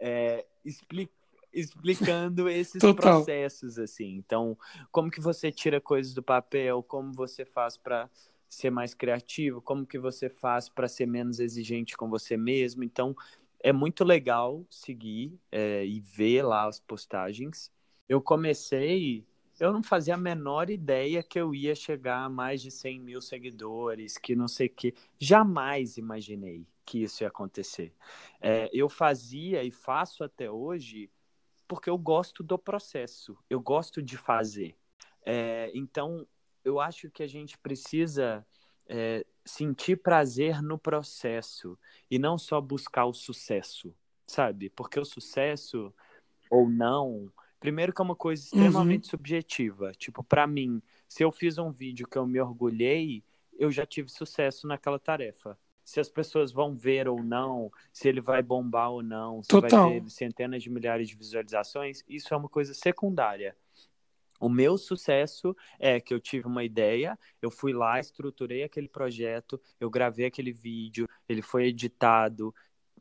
É, 0.00 0.46
expli- 0.64 1.10
explicando 1.52 2.48
esses 2.48 2.80
Total. 2.80 3.20
processos, 3.20 3.78
assim. 3.78 4.14
Então, 4.16 4.56
como 4.92 5.10
que 5.10 5.20
você 5.20 5.50
tira 5.50 5.80
coisas 5.80 6.14
do 6.14 6.22
papel, 6.22 6.82
como 6.84 7.12
você 7.12 7.44
faz 7.44 7.76
para 7.76 8.08
ser 8.48 8.70
mais 8.70 8.94
criativo, 8.94 9.60
como 9.60 9.84
que 9.86 9.98
você 9.98 10.28
faz 10.28 10.68
para 10.68 10.88
ser 10.88 11.06
menos 11.06 11.40
exigente 11.40 11.96
com 11.96 12.08
você 12.08 12.36
mesmo. 12.36 12.84
Então, 12.84 13.14
é 13.60 13.72
muito 13.72 14.04
legal 14.04 14.64
seguir 14.70 15.38
é, 15.50 15.84
e 15.84 16.00
ver 16.00 16.42
lá 16.42 16.66
as 16.66 16.80
postagens. 16.80 17.72
Eu 18.08 18.22
comecei, 18.22 19.26
eu 19.58 19.72
não 19.72 19.82
fazia 19.82 20.14
a 20.14 20.18
menor 20.18 20.70
ideia 20.70 21.22
que 21.22 21.38
eu 21.38 21.54
ia 21.54 21.74
chegar 21.74 22.24
a 22.24 22.28
mais 22.28 22.62
de 22.62 22.70
100 22.70 23.00
mil 23.00 23.20
seguidores, 23.20 24.16
que 24.16 24.36
não 24.36 24.48
sei 24.48 24.68
o 24.68 24.70
que. 24.70 24.94
Jamais 25.18 25.96
imaginei 25.96 26.66
que 26.84 27.02
isso 27.02 27.22
ia 27.22 27.28
acontecer. 27.28 27.92
É, 28.40 28.70
eu 28.72 28.88
fazia 28.88 29.62
e 29.62 29.70
faço 29.70 30.24
até 30.24 30.50
hoje 30.50 31.10
porque 31.66 31.90
eu 31.90 31.98
gosto 31.98 32.42
do 32.42 32.58
processo, 32.58 33.36
eu 33.50 33.60
gosto 33.60 34.02
de 34.02 34.16
fazer. 34.16 34.74
É, 35.24 35.70
então, 35.74 36.26
eu 36.64 36.80
acho 36.80 37.10
que 37.10 37.22
a 37.22 37.26
gente 37.26 37.58
precisa 37.58 38.46
é, 38.88 39.24
sentir 39.44 39.96
prazer 39.96 40.62
no 40.62 40.78
processo 40.78 41.78
e 42.10 42.18
não 42.18 42.38
só 42.38 42.60
buscar 42.60 43.04
o 43.04 43.12
sucesso, 43.12 43.94
sabe? 44.26 44.70
Porque 44.70 44.98
o 44.98 45.04
sucesso 45.04 45.92
ou 46.50 46.68
não, 46.68 47.30
primeiro 47.60 47.92
que 47.92 48.00
é 48.00 48.04
uma 48.04 48.16
coisa 48.16 48.42
extremamente 48.42 49.08
subjetiva. 49.08 49.92
Tipo, 49.92 50.22
para 50.22 50.46
mim, 50.46 50.82
se 51.08 51.22
eu 51.22 51.32
fiz 51.32 51.58
um 51.58 51.70
vídeo 51.70 52.06
que 52.06 52.16
eu 52.16 52.26
me 52.26 52.40
orgulhei, 52.40 53.22
eu 53.58 53.70
já 53.70 53.84
tive 53.84 54.08
sucesso 54.08 54.66
naquela 54.66 54.98
tarefa. 54.98 55.58
Se 55.84 55.98
as 55.98 56.08
pessoas 56.08 56.52
vão 56.52 56.76
ver 56.76 57.08
ou 57.08 57.22
não, 57.22 57.72
se 57.92 58.08
ele 58.08 58.20
vai 58.20 58.42
bombar 58.42 58.90
ou 58.90 59.02
não, 59.02 59.42
se 59.42 59.48
Total. 59.48 59.88
vai 59.88 60.00
ter 60.00 60.10
centenas 60.10 60.62
de 60.62 60.68
milhares 60.68 61.08
de 61.08 61.16
visualizações, 61.16 62.04
isso 62.06 62.32
é 62.32 62.36
uma 62.36 62.48
coisa 62.48 62.74
secundária. 62.74 63.56
O 64.40 64.48
meu 64.48 64.78
sucesso 64.78 65.56
é 65.78 66.00
que 66.00 66.14
eu 66.14 66.20
tive 66.20 66.46
uma 66.46 66.62
ideia, 66.62 67.18
eu 67.42 67.50
fui 67.50 67.72
lá, 67.72 67.98
estruturei 67.98 68.62
aquele 68.62 68.88
projeto, 68.88 69.60
eu 69.80 69.90
gravei 69.90 70.26
aquele 70.26 70.52
vídeo, 70.52 71.08
ele 71.28 71.42
foi 71.42 71.66
editado, 71.66 72.54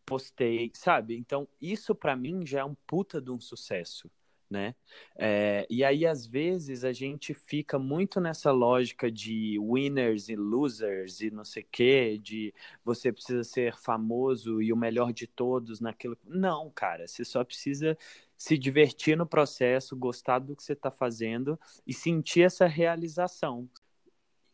postei, 0.06 0.72
sabe? 0.74 1.16
Então, 1.16 1.48
isso 1.62 1.94
para 1.94 2.16
mim 2.16 2.46
já 2.46 2.62
é 2.62 2.66
um 2.66 2.76
puta 2.88 3.22
de 3.22 3.30
um 3.30 3.40
sucesso, 3.40 4.10
né? 4.50 4.76
É, 5.18 5.66
e 5.70 5.84
aí, 5.84 6.06
às 6.06 6.26
vezes, 6.26 6.84
a 6.84 6.94
gente 6.94 7.34
fica 7.34 7.78
muito 7.78 8.20
nessa 8.20 8.52
lógica 8.52 9.12
de 9.12 9.58
winners 9.60 10.30
e 10.30 10.36
losers 10.36 11.22
e 11.22 11.30
não 11.30 11.44
sei 11.44 11.64
o 11.64 11.68
quê, 11.72 12.18
de 12.22 12.54
você 12.84 13.12
precisa 13.12 13.44
ser 13.44 13.76
famoso 13.76 14.62
e 14.62 14.72
o 14.72 14.78
melhor 14.78 15.12
de 15.12 15.28
todos 15.28 15.80
naquilo. 15.80 16.18
Não, 16.26 16.70
cara, 16.70 17.08
você 17.08 17.26
só 17.26 17.44
precisa 17.44 17.98
se 18.38 18.58
divertir 18.58 19.18
no 19.18 19.26
processo, 19.26 19.96
gostar 19.96 20.40
do 20.40 20.56
que 20.56 20.64
você 20.64 20.74
está 20.74 20.92
fazendo 20.92 21.60
e 21.86 21.94
sentir 21.94 22.44
essa 22.44 22.68
realização. 22.68 23.68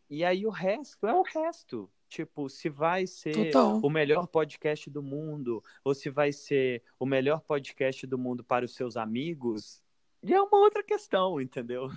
E 0.10 0.24
aí 0.24 0.46
o 0.46 0.50
resto 0.50 1.06
é 1.06 1.14
o 1.14 1.24
resto. 1.24 1.90
Tipo, 2.08 2.48
se 2.48 2.70
vai 2.70 3.08
ser 3.08 3.52
Total. 3.52 3.80
o 3.82 3.90
melhor 3.90 4.28
podcast 4.28 4.88
do 4.88 5.02
mundo, 5.02 5.64
ou 5.84 5.96
se 5.96 6.12
vai 6.12 6.32
ser 6.32 6.84
o 7.00 7.08
melhor 7.08 7.42
podcast 7.42 8.06
do 8.06 8.20
mundo 8.20 8.44
para 8.44 8.64
os 8.64 8.76
seus 8.76 8.96
amigos, 8.96 9.83
já 10.24 10.38
é 10.38 10.42
uma 10.42 10.58
outra 10.60 10.84
questão, 10.84 11.40
entendeu? 11.40 11.90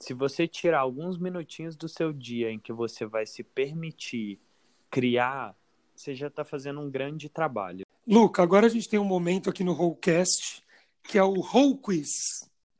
Se 0.00 0.14
você 0.14 0.46
tirar 0.46 0.80
alguns 0.80 1.18
minutinhos 1.18 1.76
do 1.76 1.88
seu 1.88 2.12
dia 2.12 2.50
em 2.50 2.58
que 2.58 2.72
você 2.72 3.06
vai 3.06 3.26
se 3.26 3.42
permitir 3.42 4.40
criar, 4.90 5.54
você 5.94 6.14
já 6.14 6.28
está 6.28 6.44
fazendo 6.44 6.80
um 6.80 6.90
grande 6.90 7.28
trabalho. 7.28 7.84
Luca, 8.06 8.42
agora 8.42 8.66
a 8.66 8.68
gente 8.68 8.88
tem 8.88 8.98
um 8.98 9.04
momento 9.04 9.50
aqui 9.50 9.64
no 9.64 9.72
Rollcast 9.72 10.64
que 11.06 11.18
é 11.18 11.22
o 11.22 11.40
Roll 11.40 11.78
Quiz. 11.78 12.10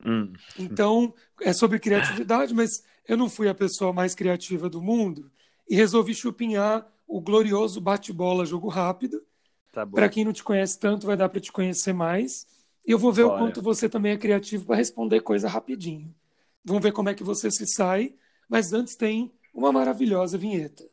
Hum, 0.05 0.33
Então, 0.59 1.13
é 1.41 1.53
sobre 1.53 1.79
criatividade, 1.79 2.53
mas 2.53 2.83
eu 3.07 3.17
não 3.17 3.29
fui 3.29 3.47
a 3.47 3.55
pessoa 3.55 3.93
mais 3.93 4.13
criativa 4.13 4.69
do 4.69 4.81
mundo 4.81 5.31
e 5.69 5.75
resolvi 5.75 6.13
chupinhar 6.13 6.85
o 7.07 7.21
glorioso 7.21 7.79
bate-bola 7.79 8.45
jogo 8.45 8.67
rápido. 8.67 9.23
tá. 9.71 9.85
Para 9.85 10.09
quem 10.09 10.25
não 10.25 10.33
te 10.33 10.43
conhece 10.43 10.77
tanto, 10.77 11.07
vai 11.07 11.15
dar 11.15 11.29
para 11.29 11.39
te 11.39 11.51
conhecer 11.51 11.93
mais. 11.93 12.45
E 12.87 12.91
eu 12.91 12.97
vou 12.97 13.11
ver 13.11 13.25
o 13.25 13.27
Bora. 13.27 13.41
quanto 13.41 13.61
você 13.61 13.89
também 13.89 14.13
é 14.13 14.17
criativo 14.17 14.65
para 14.65 14.77
responder 14.77 15.19
coisa 15.19 15.49
rapidinho. 15.49 16.15
Vamos 16.63 16.81
ver 16.81 16.93
como 16.93 17.09
é 17.09 17.13
que 17.13 17.21
você 17.21 17.51
se 17.51 17.67
sai, 17.67 18.15
mas 18.47 18.71
antes 18.71 18.95
tem 18.95 19.29
uma 19.53 19.73
maravilhosa 19.73 20.37
vinheta. 20.37 20.89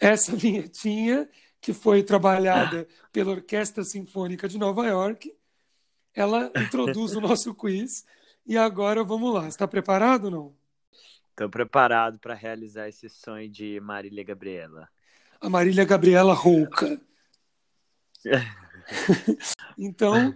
Essa 0.00 0.34
vinhetinha, 0.34 1.28
que 1.60 1.74
foi 1.74 2.02
trabalhada 2.02 2.88
pela 3.12 3.32
Orquestra 3.32 3.84
Sinfônica 3.84 4.48
de 4.48 4.56
Nova 4.56 4.86
York, 4.86 5.36
ela 6.14 6.50
introduz 6.56 7.14
o 7.14 7.20
nosso 7.20 7.54
quiz. 7.54 8.06
E 8.46 8.56
agora 8.56 9.04
vamos 9.04 9.34
lá. 9.34 9.48
Está 9.48 9.68
preparado 9.68 10.26
ou 10.26 10.30
não? 10.30 10.65
Estou 11.36 11.50
preparado 11.50 12.18
para 12.18 12.32
realizar 12.32 12.88
esse 12.88 13.10
sonho 13.10 13.46
de 13.46 13.78
Marília 13.78 14.24
Gabriela. 14.24 14.88
A 15.38 15.50
Marília 15.50 15.84
Gabriela 15.84 16.32
Rouca. 16.32 16.98
então, 19.76 20.34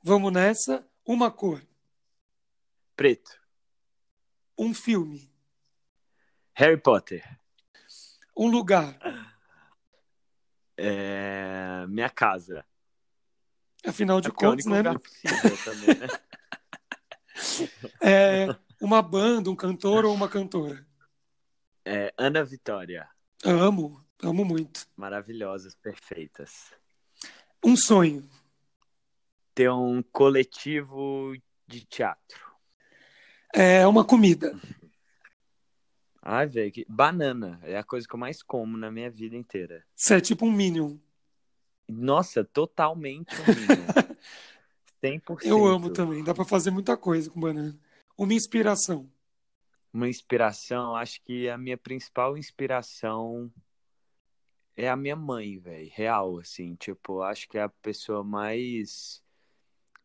vamos 0.00 0.32
nessa. 0.32 0.86
Uma 1.04 1.32
cor, 1.32 1.60
Preto. 2.94 3.40
um 4.56 4.72
filme, 4.72 5.28
Harry 6.54 6.76
Potter. 6.80 7.24
um 8.36 8.46
lugar. 8.48 8.96
É, 10.76 11.84
Minha 11.88 12.08
casa. 12.08 12.64
Afinal 13.84 14.20
de 14.20 14.28
É 14.28 14.30
contas, 14.30 14.64
né? 14.64 14.80
possível 14.96 15.56
também, 15.64 15.98
né? 15.98 16.06
É 18.00 18.65
uma 18.80 19.02
banda, 19.02 19.50
um 19.50 19.56
cantor 19.56 20.04
ou 20.04 20.14
uma 20.14 20.28
cantora. 20.28 20.86
É, 21.84 22.12
Ana 22.16 22.44
Vitória. 22.44 23.08
Amo, 23.44 24.04
amo 24.22 24.44
muito. 24.44 24.86
Maravilhosas, 24.96 25.74
perfeitas. 25.74 26.72
Um 27.64 27.76
sonho, 27.76 28.28
Ter 29.54 29.70
um 29.70 30.02
coletivo 30.02 31.34
de 31.66 31.84
teatro. 31.86 32.52
é 33.54 33.86
uma 33.86 34.04
comida, 34.04 34.52
Ai, 36.28 36.46
velho, 36.46 36.72
que... 36.72 36.84
banana. 36.88 37.60
É 37.62 37.78
a 37.78 37.84
coisa 37.84 38.06
que 38.06 38.12
eu 38.12 38.18
mais 38.18 38.42
como 38.42 38.76
na 38.76 38.90
minha 38.90 39.08
vida 39.08 39.36
inteira. 39.36 39.84
Isso 39.94 40.12
é 40.12 40.20
tipo 40.20 40.44
um 40.44 40.50
Minion. 40.50 40.98
Nossa, 41.88 42.44
totalmente 42.44 43.32
um 43.42 43.46
Minion. 43.46 44.06
100%. 45.00 45.46
Eu 45.46 45.64
amo 45.64 45.90
também, 45.90 46.24
dá 46.24 46.34
pra 46.34 46.44
fazer 46.44 46.72
muita 46.72 46.96
coisa 46.96 47.30
com 47.30 47.38
banana. 47.38 47.78
Uma 48.18 48.34
inspiração, 48.34 49.10
Uma 49.92 50.08
inspiração, 50.08 50.94
acho 50.94 51.20
que 51.24 51.48
a 51.48 51.58
minha 51.58 51.76
principal 51.76 52.36
inspiração 52.38 53.52
é 54.76 54.88
a 54.88 54.96
minha 54.96 55.16
mãe, 55.16 55.58
velho. 55.58 55.90
Real, 55.94 56.38
assim. 56.38 56.74
Tipo, 56.76 57.22
acho 57.22 57.48
que 57.48 57.58
é 57.58 57.62
a 57.62 57.68
pessoa 57.68 58.22
mais 58.22 59.22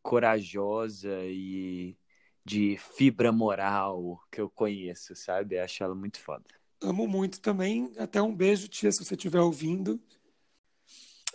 corajosa 0.02 1.26
e 1.26 1.97
de 2.45 2.78
fibra 2.78 3.32
moral 3.32 4.21
que 4.32 4.41
eu 4.41 4.50
conheço, 4.50 5.15
sabe? 5.15 5.60
Acho 5.60 5.84
ela 5.84 5.95
muito 5.95 6.19
foda. 6.19 6.45
amo 6.82 7.08
muito 7.08 7.39
também. 7.41 7.91
Até 7.97 8.21
um 8.21 8.36
beijo, 8.36 8.67
tia, 8.67 8.91
se 8.91 9.04
você 9.04 9.15
estiver 9.15 9.39
ouvindo. 9.39 10.00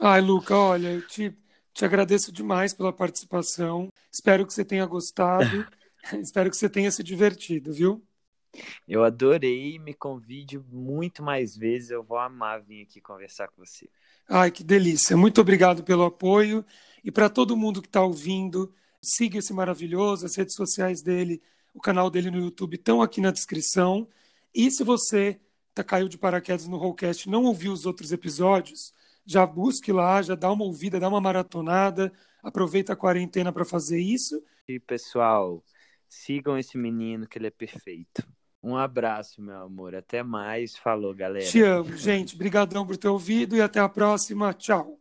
Ai, 0.00 0.20
Luca, 0.20 0.54
olha, 0.56 0.88
eu 0.92 1.02
te, 1.02 1.36
te 1.72 1.84
agradeço 1.84 2.30
demais 2.32 2.74
pela 2.74 2.92
participação. 2.92 3.88
Espero 4.12 4.46
que 4.46 4.52
você 4.52 4.64
tenha 4.64 4.86
gostado. 4.86 5.66
Espero 6.20 6.50
que 6.50 6.56
você 6.56 6.68
tenha 6.68 6.90
se 6.90 7.02
divertido, 7.02 7.72
viu? 7.72 8.02
Eu 8.88 9.04
adorei, 9.04 9.78
me 9.78 9.92
convide 9.92 10.58
muito 10.58 11.22
mais 11.22 11.56
vezes. 11.56 11.90
Eu 11.90 12.02
vou 12.02 12.18
amar 12.18 12.62
vir 12.62 12.82
aqui 12.82 13.00
conversar 13.00 13.48
com 13.48 13.64
você. 13.64 13.88
Ai, 14.28 14.50
que 14.50 14.64
delícia. 14.64 15.16
Muito 15.16 15.40
obrigado 15.40 15.82
pelo 15.84 16.04
apoio. 16.04 16.64
E 17.04 17.10
para 17.10 17.28
todo 17.28 17.56
mundo 17.56 17.82
que 17.82 17.88
está 17.88 18.02
ouvindo, 18.02 18.72
siga 19.02 19.38
esse 19.38 19.52
maravilhoso, 19.52 20.24
as 20.24 20.34
redes 20.34 20.54
sociais 20.54 21.02
dele, 21.02 21.42
o 21.74 21.80
canal 21.80 22.10
dele 22.10 22.30
no 22.30 22.38
YouTube 22.38 22.74
estão 22.74 23.02
aqui 23.02 23.20
na 23.20 23.30
descrição. 23.30 24.08
E 24.54 24.70
se 24.70 24.82
você 24.82 25.38
tá, 25.74 25.84
caiu 25.84 26.08
de 26.08 26.16
paraquedas 26.16 26.66
no 26.66 26.78
Rollcast 26.78 27.28
e 27.28 27.30
não 27.30 27.44
ouviu 27.44 27.72
os 27.72 27.84
outros 27.84 28.10
episódios, 28.10 28.94
já 29.24 29.44
busque 29.44 29.92
lá, 29.92 30.22
já 30.22 30.34
dá 30.34 30.50
uma 30.50 30.64
ouvida, 30.64 30.98
dá 30.98 31.08
uma 31.08 31.20
maratonada, 31.20 32.12
aproveita 32.42 32.94
a 32.94 32.96
quarentena 32.96 33.52
para 33.52 33.64
fazer 33.64 34.00
isso. 34.00 34.42
E 34.66 34.80
pessoal, 34.80 35.62
sigam 36.08 36.58
esse 36.58 36.76
menino 36.76 37.26
que 37.26 37.38
ele 37.38 37.46
é 37.46 37.50
perfeito. 37.50 38.26
Um 38.62 38.76
abraço, 38.76 39.40
meu 39.40 39.58
amor. 39.62 39.94
Até 39.94 40.22
mais. 40.22 40.76
Falou, 40.76 41.14
galera. 41.14 41.46
Te 41.46 41.62
amo, 41.62 41.96
gente. 41.96 42.34
Obrigadão 42.34 42.86
por 42.86 42.96
ter 42.96 43.08
ouvido 43.08 43.54
e 43.54 43.60
até 43.60 43.78
a 43.78 43.88
próxima. 43.88 44.52
Tchau. 44.52 44.98